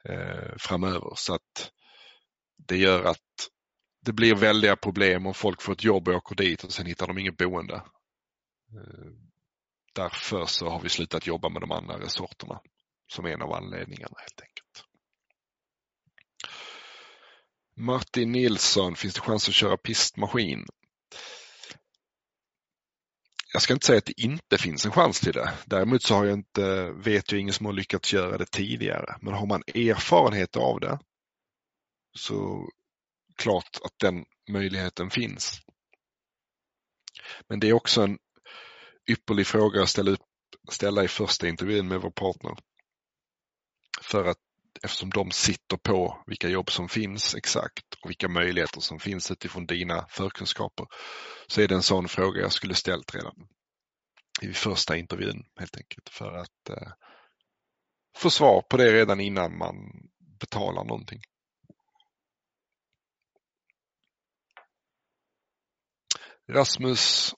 eh, 0.10 0.56
framöver. 0.58 1.14
Så 1.16 1.34
att 1.34 1.72
det 2.68 2.78
gör 2.78 3.04
att 3.04 3.50
det 4.06 4.14
blir 4.14 4.36
väldiga 4.36 4.76
problem 4.76 5.26
om 5.26 5.34
folk 5.34 5.62
får 5.62 5.74
ett 5.74 5.84
jobb 5.84 6.08
och 6.08 6.16
åker 6.16 6.36
dit 6.36 6.64
och 6.64 6.72
sen 6.72 6.86
hittar 6.86 7.08
de 7.08 7.18
inget 7.18 7.38
boende. 7.38 7.76
Eh, 7.76 9.25
Därför 9.96 10.46
så 10.46 10.70
har 10.70 10.82
vi 10.82 10.90
slutat 10.90 11.28
jobba 11.28 11.50
med 11.50 11.62
de 11.62 11.72
andra 11.72 12.00
resorterna 12.00 12.62
som 13.08 13.26
en 13.26 13.42
av 13.42 13.54
anledningarna 13.54 14.16
helt 14.18 14.42
enkelt. 14.42 14.86
Martin 17.78 18.32
Nilsson, 18.32 18.96
finns 18.96 19.14
det 19.14 19.22
chans 19.22 19.48
att 19.48 19.56
köra 19.56 19.78
pistmaskin? 19.78 20.66
Jag 23.54 23.62
ska 23.62 23.74
inte 23.74 23.86
säga 23.86 23.98
att 23.98 24.06
det 24.06 24.22
inte 24.22 24.58
finns 24.58 24.86
en 24.86 24.92
chans 24.92 25.20
till 25.20 25.34
det. 25.34 25.54
Däremot 25.66 26.04
så 26.04 26.16
har 26.16 26.26
jag 26.26 26.34
inte, 26.34 26.92
vet 26.92 27.32
jag 27.32 27.42
ingen 27.42 27.54
som 27.54 27.66
har 27.66 27.74
lyckats 27.74 28.14
göra 28.14 28.38
det 28.38 28.52
tidigare. 28.52 29.18
Men 29.22 29.34
har 29.34 29.46
man 29.46 29.64
erfarenhet 29.68 30.56
av 30.56 30.80
det 30.80 31.00
så 32.18 32.70
klart 33.36 33.80
att 33.84 34.00
den 34.00 34.26
möjligheten 34.50 35.10
finns. 35.10 35.62
Men 37.50 37.60
det 37.60 37.70
är 37.70 37.74
också 37.74 38.02
en 38.02 38.18
ypperlig 39.08 39.48
fråga 39.48 39.82
att 39.82 39.90
ställa, 39.90 40.12
upp, 40.12 40.26
ställa 40.72 41.04
i 41.04 41.08
första 41.08 41.48
intervjun 41.48 41.88
med 41.88 42.02
vår 42.02 42.12
partner. 42.12 42.58
För 44.02 44.26
att 44.26 44.38
eftersom 44.84 45.10
de 45.10 45.32
sitter 45.32 45.78
på 45.78 46.24
vilka 46.28 46.50
jobb 46.50 46.72
som 46.72 46.90
finns 46.90 47.36
exakt 47.36 47.94
och 48.04 48.10
vilka 48.10 48.28
möjligheter 48.28 48.82
som 48.82 49.00
finns 49.00 49.32
utifrån 49.32 49.66
dina 49.66 50.08
förkunskaper 50.10 50.88
så 51.48 51.62
är 51.62 51.68
det 51.68 51.76
en 51.76 51.84
sån 51.84 52.08
fråga 52.08 52.42
jag 52.42 52.54
skulle 52.54 52.76
ställt 52.76 53.16
redan 53.16 53.48
i 54.42 54.54
första 54.54 54.98
intervjun 54.98 55.44
helt 55.60 55.78
enkelt 55.78 56.10
för 56.10 56.32
att 56.32 56.70
eh, 56.70 56.92
få 58.18 58.30
svar 58.30 58.62
på 58.62 58.78
det 58.78 58.94
redan 58.94 59.20
innan 59.20 59.58
man 59.58 59.76
betalar 60.40 60.84
någonting. 60.84 61.22
Rasmus 66.50 67.34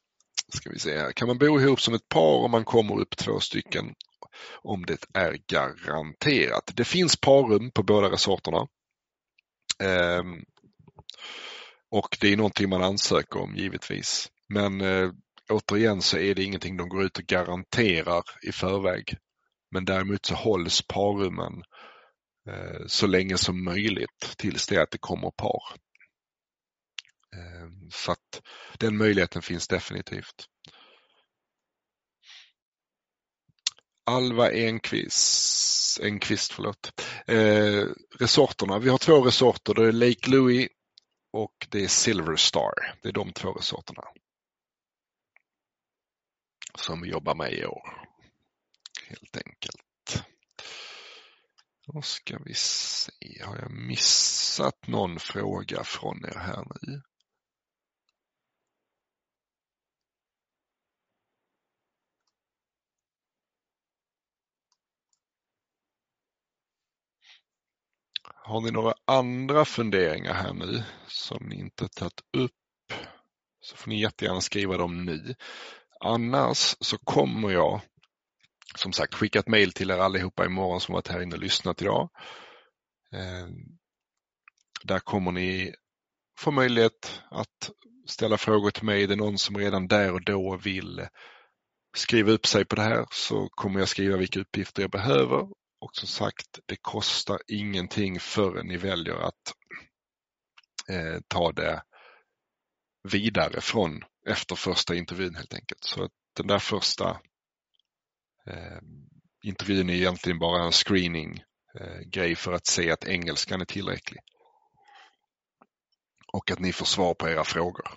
ska 0.57 0.69
vi 0.69 0.79
se 0.79 0.97
här. 0.97 1.11
Kan 1.11 1.27
man 1.27 1.37
bo 1.37 1.59
ihop 1.59 1.81
som 1.81 1.93
ett 1.93 2.09
par 2.09 2.45
om 2.45 2.51
man 2.51 2.65
kommer 2.65 2.99
upp 2.99 3.17
två 3.17 3.39
stycken 3.39 3.85
om 4.61 4.85
det 4.85 5.05
är 5.13 5.37
garanterat. 5.47 6.71
Det 6.75 6.83
finns 6.83 7.17
parrum 7.17 7.71
på 7.71 7.83
båda 7.83 8.11
resorterna. 8.11 8.67
Ehm, 9.83 10.43
och 11.91 12.17
det 12.21 12.33
är 12.33 12.37
någonting 12.37 12.69
man 12.69 12.83
ansöker 12.83 13.39
om 13.39 13.55
givetvis. 13.55 14.31
Men 14.49 14.81
eh, 14.81 15.11
återigen 15.49 16.01
så 16.01 16.17
är 16.17 16.35
det 16.35 16.43
ingenting 16.43 16.77
de 16.77 16.89
går 16.89 17.03
ut 17.03 17.17
och 17.17 17.23
garanterar 17.23 18.23
i 18.47 18.51
förväg. 18.51 19.17
Men 19.71 19.85
däremot 19.85 20.25
så 20.25 20.35
hålls 20.35 20.81
parrummen 20.87 21.53
eh, 22.49 22.81
så 22.87 23.07
länge 23.07 23.37
som 23.37 23.63
möjligt 23.63 24.35
tills 24.37 24.67
det 24.67 24.81
att 24.81 24.91
det 24.91 24.97
kommer 24.97 25.31
par. 25.31 25.61
Ehm, 27.35 27.91
så 27.91 28.11
att 28.11 28.41
den 28.79 28.97
möjligheten 28.97 29.41
finns 29.41 29.67
definitivt. 29.67 30.47
Alva 34.05 34.51
Enqvist, 34.51 35.99
Enqvist 35.99 36.51
förlåt. 36.51 37.01
Eh, 37.27 37.85
resorterna, 38.19 38.79
vi 38.79 38.89
har 38.89 38.97
två 38.97 39.21
resorter, 39.21 39.73
det 39.73 39.87
är 39.87 39.91
Lake 39.91 40.29
Louis 40.29 40.69
och 41.31 41.67
det 41.69 41.83
är 41.83 41.87
Silver 41.87 42.35
Star. 42.35 42.99
Det 43.01 43.09
är 43.09 43.13
de 43.13 43.33
två 43.33 43.53
resorterna 43.53 44.03
som 46.77 47.01
vi 47.01 47.09
jobbar 47.09 47.35
med 47.35 47.53
i 47.53 47.65
år. 47.65 48.07
Helt 49.07 49.37
enkelt. 49.37 50.23
Då 51.87 52.01
ska 52.01 52.37
vi 52.37 52.53
se, 52.53 53.43
har 53.43 53.57
jag 53.57 53.71
missat 53.71 54.87
någon 54.87 55.19
fråga 55.19 55.83
från 55.83 56.25
er 56.25 56.39
här 56.39 56.65
nu? 56.81 57.01
Har 68.47 68.61
ni 68.61 68.71
några 68.71 68.93
andra 69.05 69.65
funderingar 69.65 70.33
här 70.33 70.53
nu 70.53 70.83
som 71.07 71.47
ni 71.49 71.55
inte 71.55 71.87
tagit 71.87 72.21
upp 72.37 72.51
så 73.61 73.77
får 73.77 73.89
ni 73.89 74.01
jättegärna 74.01 74.41
skriva 74.41 74.77
dem 74.77 75.05
nu. 75.05 75.35
Annars 75.99 76.75
så 76.79 76.97
kommer 76.97 77.49
jag 77.49 77.81
som 78.75 78.93
sagt 78.93 79.13
skicka 79.13 79.39
ett 79.39 79.47
mejl 79.47 79.71
till 79.71 79.91
er 79.91 79.97
allihopa 79.97 80.45
imorgon 80.45 80.81
som 80.81 80.93
varit 80.93 81.07
här 81.07 81.21
inne 81.21 81.35
och 81.35 81.41
lyssnat 81.41 81.81
idag. 81.81 82.09
Eh, 83.11 83.47
där 84.83 84.99
kommer 84.99 85.31
ni 85.31 85.73
få 86.39 86.51
möjlighet 86.51 87.21
att 87.31 87.71
ställa 88.05 88.37
frågor 88.37 88.71
till 88.71 88.85
mig. 88.85 89.03
Är 89.03 89.07
det 89.07 89.15
någon 89.15 89.37
som 89.37 89.57
redan 89.57 89.87
där 89.87 90.13
och 90.13 90.23
då 90.23 90.57
vill 90.57 91.07
skriva 91.97 92.31
upp 92.31 92.45
sig 92.45 92.65
på 92.65 92.75
det 92.75 92.81
här 92.81 93.05
så 93.11 93.49
kommer 93.49 93.79
jag 93.79 93.89
skriva 93.89 94.17
vilka 94.17 94.39
uppgifter 94.39 94.81
jag 94.81 94.91
behöver. 94.91 95.47
Och 95.79 95.95
som 95.95 96.07
sagt, 96.07 96.59
det 96.65 96.75
kostar 96.75 97.39
ingenting 97.47 98.19
förrän 98.19 98.67
ni 98.67 98.77
väljer 98.77 99.15
att 99.15 99.53
eh, 100.89 101.21
ta 101.27 101.51
det 101.51 101.83
vidare 103.03 103.61
från 103.61 104.03
efter 104.27 104.55
första 104.55 104.95
intervjun 104.95 105.35
helt 105.35 105.53
enkelt. 105.53 105.83
Så 105.83 106.09
den 106.35 106.47
där 106.47 106.59
första 106.59 107.09
eh, 108.47 108.79
intervjun 109.43 109.89
är 109.89 109.93
egentligen 109.93 110.39
bara 110.39 110.63
en 110.63 110.71
screening 110.71 111.43
eh, 111.79 111.99
grej 111.99 112.35
för 112.35 112.53
att 112.53 112.67
se 112.67 112.91
att 112.91 113.05
engelskan 113.05 113.61
är 113.61 113.65
tillräcklig. 113.65 114.21
Och 116.33 116.51
att 116.51 116.59
ni 116.59 116.73
får 116.73 116.85
svar 116.85 117.13
på 117.13 117.29
era 117.29 117.43
frågor. 117.43 117.87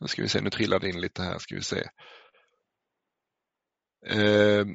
Nu 0.00 0.08
ska 0.08 0.22
vi 0.22 0.28
se, 0.28 0.40
nu 0.40 0.50
trillade 0.50 0.88
in 0.88 1.00
lite 1.00 1.22
här, 1.22 1.38
ska 1.38 1.54
vi 1.54 1.62
se. 1.62 1.88
Eh, 4.06 4.66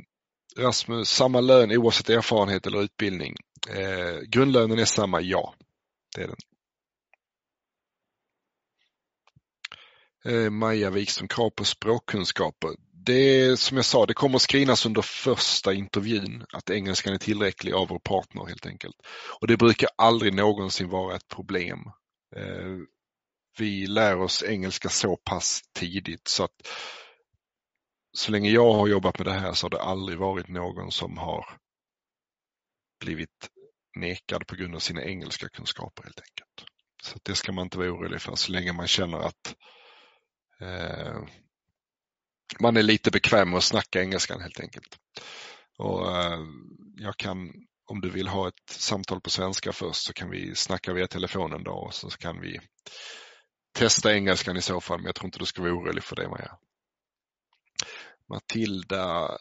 Rasmus, 0.58 1.10
samma 1.10 1.42
lön 1.42 1.72
oavsett 1.72 2.10
erfarenhet 2.10 2.68
eller 2.68 2.82
utbildning. 2.82 3.36
Eh, 3.70 4.20
grundlönen 4.22 4.80
är 4.80 4.86
samma, 4.86 5.22
ja. 5.22 5.56
Det 6.16 6.22
är 6.22 6.28
den. 6.28 6.38
Eh, 10.26 10.50
Maja 10.50 10.90
Wikström, 10.90 11.28
krav 11.28 11.50
på 11.50 11.66
språkkunskaper. 11.66 12.70
Det 13.06 13.60
som 13.60 13.78
jag 13.78 13.86
sa, 13.86 14.06
det 14.06 14.14
kommer 14.14 14.36
att 14.36 14.42
screenas 14.42 14.86
under 14.86 15.02
första 15.02 15.74
intervjun 15.74 16.46
att 16.54 16.70
engelskan 16.70 17.14
är 17.14 17.18
tillräcklig 17.18 17.74
av 17.74 17.88
vår 17.88 18.00
partner 18.00 18.46
helt 18.46 18.66
enkelt. 18.66 18.96
Och 19.42 19.48
det 19.48 19.58
brukar 19.58 19.90
aldrig 19.98 20.34
någonsin 20.34 20.90
vara 20.90 21.16
ett 21.16 21.28
problem. 21.28 21.80
Eh, 22.36 22.76
vi 23.60 23.88
lär 23.88 24.22
oss 24.22 24.44
engelska 24.44 24.90
så 24.90 25.18
pass 25.18 25.62
tidigt 25.76 26.28
så 26.28 26.44
att 26.44 26.68
så 28.18 28.32
länge 28.32 28.50
jag 28.50 28.74
har 28.74 28.88
jobbat 28.88 29.18
med 29.18 29.28
det 29.28 29.40
här 29.40 29.54
så 29.54 29.66
har 29.66 29.70
det 29.70 29.82
aldrig 29.82 30.18
varit 30.18 30.48
någon 30.48 30.92
som 30.92 31.18
har 31.18 31.58
blivit 33.00 33.50
nekad 33.96 34.48
på 34.48 34.56
grund 34.56 34.76
av 34.76 34.80
sina 34.80 35.04
engelska 35.04 35.50
kunskaper 35.50 36.04
helt 36.04 36.20
enkelt. 36.20 36.72
Så 37.04 37.20
det 37.24 37.36
ska 37.36 37.52
man 37.52 37.64
inte 37.64 37.78
vara 37.78 37.92
orolig 37.92 38.22
för 38.22 38.36
så 38.36 38.52
länge 38.52 38.74
man 38.74 38.88
känner 38.88 39.18
att 39.18 39.56
eh, 40.62 41.22
man 42.60 42.78
är 42.78 42.84
lite 42.84 43.12
bekväm 43.12 43.50
med 43.50 43.58
att 43.58 43.64
snacka 43.64 44.02
engelskan 44.02 44.42
helt 44.42 44.60
enkelt. 44.60 44.98
Och 45.78 46.16
eh, 46.16 46.40
jag 46.96 47.18
kan, 47.18 47.54
om 47.86 48.02
du 48.02 48.10
vill 48.10 48.28
ha 48.28 48.48
ett 48.48 48.70
samtal 48.70 49.22
på 49.22 49.30
svenska 49.30 49.72
först 49.74 50.04
så 50.04 50.14
kan 50.14 50.30
vi 50.30 50.56
snacka 50.56 50.94
via 50.94 51.08
telefonen 51.08 51.64
då 51.64 51.72
och 51.72 51.94
så 51.94 52.10
kan 52.10 52.42
vi 52.42 52.60
testa 53.74 54.16
engelskan 54.16 54.58
i 54.58 54.62
så 54.62 54.82
fall 54.82 54.98
men 54.98 55.06
jag 55.06 55.16
tror 55.16 55.26
inte 55.26 55.40
du 55.40 55.46
ska 55.46 55.62
vara 55.62 55.74
orolig 55.74 56.04
för 56.04 56.16
det 56.16 56.30
Maja. 56.30 56.58
Matilda. 58.30 59.38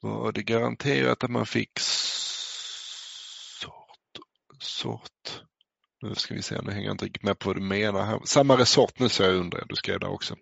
Var 0.00 0.32
det 0.32 0.42
garanterat 0.42 1.24
att 1.24 1.30
man 1.30 1.46
fick 1.46 1.78
sort, 1.78 3.72
sort? 4.58 5.42
Nu 6.02 6.14
ska 6.14 6.34
vi 6.34 6.42
se, 6.42 6.62
nu 6.62 6.70
hänger 6.70 6.86
jag 6.86 6.94
inte 6.94 7.04
riktigt 7.04 7.22
med 7.22 7.38
på 7.38 7.48
vad 7.48 7.56
du 7.56 7.62
menar 7.62 8.04
här. 8.04 8.20
Samma 8.24 8.58
resort 8.58 8.98
nu 8.98 9.08
så 9.08 9.22
jag 9.22 9.34
undrar, 9.34 9.64
du 9.68 9.76
skrev 9.76 10.00
där 10.00 10.08
också. 10.08 10.36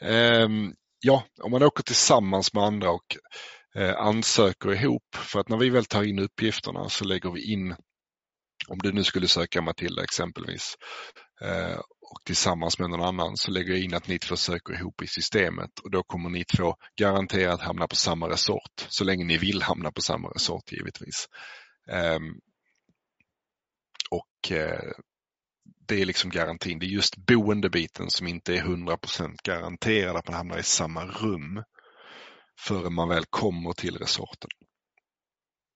um, 0.00 0.74
ja, 1.00 1.24
om 1.42 1.50
man 1.50 1.62
åker 1.62 1.82
tillsammans 1.82 2.54
med 2.54 2.64
andra 2.64 2.90
och 2.90 3.16
eh, 3.74 3.96
ansöker 3.96 4.72
ihop, 4.72 5.14
för 5.14 5.40
att 5.40 5.48
när 5.48 5.56
vi 5.56 5.70
väl 5.70 5.84
tar 5.84 6.02
in 6.02 6.18
uppgifterna 6.18 6.88
så 6.88 7.04
lägger 7.04 7.30
vi 7.30 7.52
in, 7.52 7.76
om 8.70 8.78
du 8.78 8.92
nu 8.92 9.04
skulle 9.04 9.28
söka 9.28 9.62
Matilda 9.62 10.02
exempelvis, 10.02 10.76
eh, 11.40 11.78
och 11.78 12.24
tillsammans 12.24 12.78
med 12.78 12.90
någon 12.90 13.04
annan 13.08 13.36
så 13.36 13.50
lägger 13.50 13.72
jag 13.72 13.82
in 13.82 13.94
att 13.94 14.08
ni 14.08 14.18
två 14.18 14.36
söker 14.36 14.74
ihop 14.74 15.02
i 15.02 15.06
systemet 15.06 15.78
och 15.78 15.90
då 15.90 16.02
kommer 16.02 16.30
ni 16.30 16.44
två 16.44 16.74
garanterat 16.96 17.60
hamna 17.60 17.88
på 17.88 17.96
samma 17.96 18.28
resort, 18.28 18.86
så 18.88 19.04
länge 19.04 19.24
ni 19.24 19.38
vill 19.38 19.62
hamna 19.62 19.92
på 19.92 20.00
samma 20.02 20.28
resort 20.28 20.72
givetvis. 20.72 21.28
Ehm, 21.90 22.40
och 24.10 24.52
eh, 24.52 24.92
det 25.88 26.00
är 26.02 26.06
liksom 26.06 26.30
garantin. 26.30 26.78
Det 26.78 26.86
är 26.86 26.88
just 26.88 27.16
boendebiten 27.16 28.10
som 28.10 28.26
inte 28.26 28.54
är 28.54 28.62
100% 28.62 29.36
garanterad 29.44 30.16
att 30.16 30.28
man 30.28 30.36
hamnar 30.36 30.58
i 30.58 30.62
samma 30.62 31.04
rum 31.04 31.62
förrän 32.60 32.94
man 32.94 33.08
väl 33.08 33.24
kommer 33.30 33.72
till 33.72 33.98
resorten. 33.98 34.50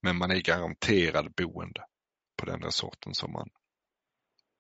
Men 0.02 0.18
man 0.18 0.30
är 0.30 0.40
garanterad 0.40 1.34
boende 1.36 1.84
på 2.44 2.50
den 2.50 2.72
sorten 2.72 3.14
som 3.14 3.32
man 3.32 3.48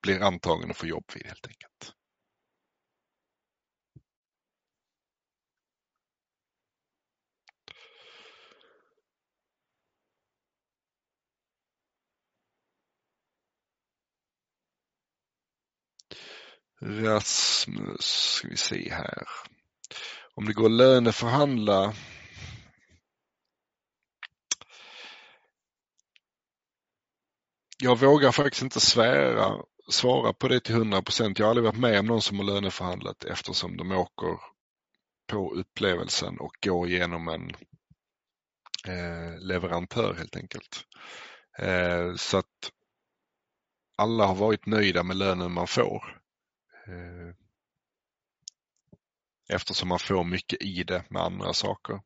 blir 0.02 0.22
antagen 0.22 0.70
och 0.70 0.76
får 0.76 0.88
jobb 0.88 1.04
vid 1.14 1.26
helt 1.26 1.46
enkelt. 1.46 1.92
Rasmus, 16.80 18.34
ska 18.36 18.48
vi 18.48 18.56
se 18.56 18.90
här. 18.90 19.26
Om 20.34 20.44
det 20.44 20.52
går 20.52 20.66
att 20.66 20.70
löneförhandla 20.70 21.94
Jag 27.78 27.98
vågar 27.98 28.32
faktiskt 28.32 28.62
inte 28.62 28.80
svära, 28.80 29.62
svara 29.90 30.32
på 30.32 30.48
det 30.48 30.60
till 30.60 30.74
100 30.74 31.02
procent. 31.02 31.38
Jag 31.38 31.46
har 31.46 31.50
aldrig 31.50 31.64
varit 31.64 31.80
med 31.80 31.98
om 31.98 32.06
någon 32.06 32.22
som 32.22 32.38
har 32.38 32.44
löneförhandlat 32.44 33.24
eftersom 33.24 33.76
de 33.76 33.92
åker 33.92 34.38
på 35.26 35.54
upplevelsen 35.54 36.38
och 36.38 36.52
går 36.64 36.88
igenom 36.88 37.28
en 37.28 37.50
eh, 38.88 39.38
leverantör 39.38 40.14
helt 40.14 40.36
enkelt. 40.36 40.84
Eh, 41.58 42.14
så 42.16 42.38
att 42.38 42.72
alla 43.96 44.26
har 44.26 44.34
varit 44.34 44.66
nöjda 44.66 45.02
med 45.02 45.16
lönen 45.16 45.52
man 45.52 45.66
får. 45.66 46.20
Eh, 46.86 47.34
eftersom 49.48 49.88
man 49.88 49.98
får 49.98 50.24
mycket 50.24 50.62
i 50.62 50.84
det 50.84 51.04
med 51.10 51.22
andra 51.22 51.52
saker. 51.52 52.00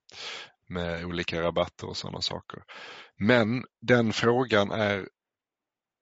Med 0.68 1.04
olika 1.04 1.42
rabatter 1.42 1.88
och 1.88 1.96
sådana 1.96 2.20
saker. 2.20 2.62
Men 3.16 3.64
den 3.81 4.12
frågan 4.12 4.70
är 4.70 5.09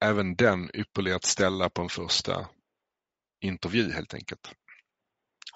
även 0.07 0.37
den 0.37 0.71
ypperlig 0.75 1.13
att 1.13 1.25
ställa 1.25 1.71
på 1.71 1.83
en 1.83 1.89
första 1.89 2.49
intervju 3.41 3.93
helt 3.93 4.15
enkelt. 4.15 4.55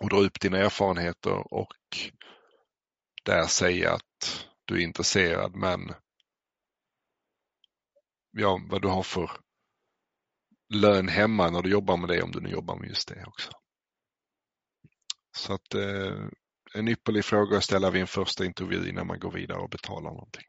Och 0.00 0.08
dra 0.08 0.18
upp 0.18 0.40
dina 0.40 0.58
erfarenheter 0.58 1.54
och 1.54 1.72
där 3.24 3.46
säga 3.46 3.92
att 3.92 4.46
du 4.64 4.74
är 4.74 4.84
intresserad 4.84 5.56
men 5.56 5.94
ja, 8.30 8.60
vad 8.70 8.82
du 8.82 8.88
har 8.88 9.02
för 9.02 9.30
lön 10.74 11.08
hemma 11.08 11.50
när 11.50 11.62
du 11.62 11.70
jobbar 11.70 11.96
med 11.96 12.08
det 12.08 12.22
om 12.22 12.32
du 12.32 12.40
nu 12.40 12.48
jobbar 12.50 12.76
med 12.76 12.88
just 12.88 13.08
det 13.08 13.24
också. 13.26 13.50
Så 15.36 15.54
att 15.54 15.74
eh, 15.74 16.28
en 16.74 16.88
ypperlig 16.88 17.24
fråga 17.24 17.56
att 17.56 17.64
ställa 17.64 17.90
vid 17.90 18.00
en 18.00 18.06
första 18.06 18.44
intervju 18.44 18.88
innan 18.88 19.06
man 19.06 19.18
går 19.20 19.32
vidare 19.32 19.58
och 19.58 19.70
betalar 19.70 20.10
någonting. 20.10 20.46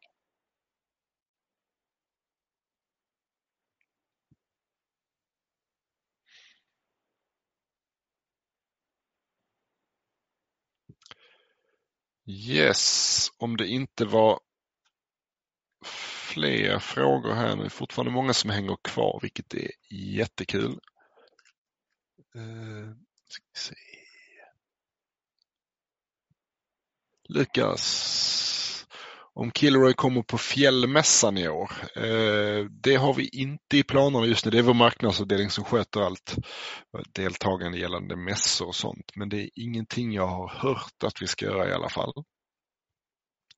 Yes, 12.31 13.27
om 13.37 13.57
det 13.57 13.67
inte 13.67 14.05
var 14.05 14.39
fler 15.85 16.79
frågor 16.79 17.33
här 17.33 17.55
nu. 17.55 17.69
Fortfarande 17.69 18.11
många 18.11 18.33
som 18.33 18.49
hänger 18.49 18.77
kvar, 18.83 19.19
vilket 19.21 19.53
är 19.53 19.71
jättekul. 19.89 20.79
Uh. 22.35 22.91
Lukas, 27.29 28.80
om 29.33 29.51
Kilroy 29.51 29.93
kommer 29.93 30.21
på 30.21 30.37
fjällmässan 30.37 31.37
i 31.37 31.47
år. 31.47 31.71
Eh, 31.95 32.65
det 32.83 32.95
har 32.95 33.13
vi 33.13 33.27
inte 33.27 33.77
i 33.77 33.83
planerna 33.83 34.25
just 34.25 34.45
nu. 34.45 34.51
Det 34.51 34.57
är 34.57 34.63
vår 34.63 34.73
marknadsavdelning 34.73 35.49
som 35.49 35.63
sköter 35.63 36.01
allt 36.01 36.35
deltagande 37.15 37.77
gällande 37.77 38.15
mässor 38.15 38.67
och 38.67 38.75
sånt. 38.75 39.11
Men 39.15 39.29
det 39.29 39.41
är 39.41 39.49
ingenting 39.53 40.13
jag 40.13 40.27
har 40.27 40.49
hört 40.49 41.03
att 41.05 41.21
vi 41.21 41.27
ska 41.27 41.45
göra 41.45 41.69
i 41.69 41.73
alla 41.73 41.89
fall. 41.89 42.13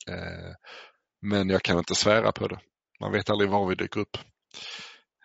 Eh, 0.09 0.53
men 1.21 1.49
jag 1.49 1.61
kan 1.63 1.77
inte 1.77 1.95
svära 1.95 2.31
på 2.31 2.47
det. 2.47 2.59
Man 2.99 3.11
vet 3.11 3.29
aldrig 3.29 3.49
var 3.49 3.67
vi 3.67 3.75
dyker 3.75 3.99
upp. 3.99 4.17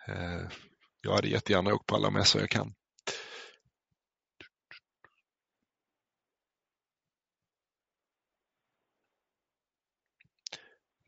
Eh, 0.07 0.47
jag 1.01 1.13
hade 1.13 1.27
jättegärna 1.27 1.73
åkt 1.73 1.85
på 1.85 1.95
alla 1.95 2.09
mässor 2.09 2.41
jag 2.41 2.49
kan. 2.49 2.73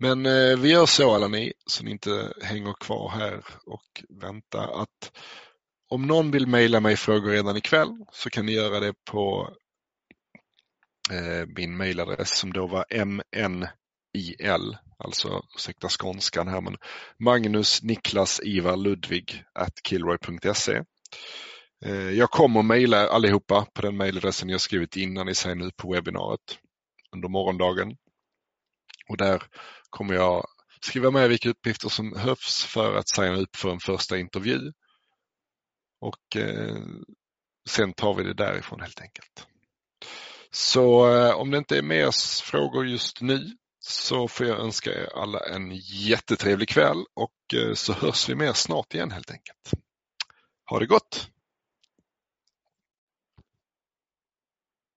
Men 0.01 0.25
eh, 0.25 0.57
vi 0.57 0.71
gör 0.71 0.85
så 0.85 1.15
alla 1.15 1.27
ni, 1.27 1.53
så 1.65 1.83
ni 1.83 1.91
inte 1.91 2.33
hänger 2.41 2.73
kvar 2.73 3.09
här 3.09 3.45
och 3.65 4.03
väntar 4.21 4.81
att 4.81 5.11
om 5.89 6.07
någon 6.07 6.31
vill 6.31 6.47
mejla 6.47 6.79
mig 6.79 6.95
frågor 6.95 7.31
redan 7.31 7.57
ikväll 7.57 8.05
så 8.11 8.29
kan 8.29 8.45
ni 8.45 8.51
göra 8.51 8.79
det 8.79 8.93
på 9.11 9.49
eh, 11.11 11.47
min 11.55 11.77
mejladress 11.77 12.37
som 12.37 12.53
då 12.53 12.67
var 12.67 12.85
mnil, 13.05 14.77
alltså 14.97 15.43
ursäkta 15.55 15.89
skånskan 15.89 16.47
här, 16.47 16.61
men 16.61 16.77
Magnus 17.19 17.83
Niklas 17.83 18.41
Ivar 18.43 18.77
Ludvig 18.77 19.43
at 19.53 19.83
killroy.se. 19.83 20.83
Eh, 21.85 22.09
jag 22.09 22.29
kommer 22.29 22.61
mejla 22.61 23.07
allihopa 23.07 23.65
på 23.73 23.81
den 23.81 23.97
mejladressen 23.97 24.49
jag 24.49 24.61
skrivit 24.61 24.95
innan 24.95 25.25
ni 25.25 25.35
signar 25.35 25.67
ut 25.67 25.77
på 25.77 25.91
webbinariet 25.91 26.59
under 27.15 27.29
morgondagen. 27.29 27.97
Och 29.11 29.17
där 29.17 29.43
kommer 29.89 30.13
jag 30.13 30.45
skriva 30.81 31.11
med 31.11 31.29
vilka 31.29 31.49
uppgifter 31.49 31.89
som 31.89 32.11
behövs 32.11 32.65
för 32.65 32.95
att 32.95 33.09
signa 33.09 33.37
upp 33.37 33.55
för 33.55 33.71
en 33.71 33.79
första 33.79 34.17
intervju. 34.17 34.71
Och 36.01 36.35
eh, 36.35 36.77
sen 37.69 37.93
tar 37.93 38.13
vi 38.13 38.23
det 38.23 38.33
därifrån 38.33 38.81
helt 38.81 39.01
enkelt. 39.01 39.47
Så 40.51 41.15
eh, 41.15 41.35
om 41.35 41.51
det 41.51 41.57
inte 41.57 41.77
är 41.77 41.81
mer 41.81 42.11
frågor 42.43 42.87
just 42.87 43.21
nu 43.21 43.57
så 43.79 44.27
får 44.27 44.45
jag 44.45 44.59
önska 44.59 44.89
er 44.89 45.09
alla 45.15 45.39
en 45.39 45.71
jättetrevlig 45.85 46.69
kväll 46.69 47.05
och 47.13 47.53
eh, 47.53 47.73
så 47.73 47.93
hörs 47.93 48.29
vi 48.29 48.35
mer 48.35 48.53
snart 48.53 48.93
igen 48.93 49.11
helt 49.11 49.31
enkelt. 49.31 49.71
Ha 50.69 50.79
det 50.79 50.85
gott! 50.85 51.29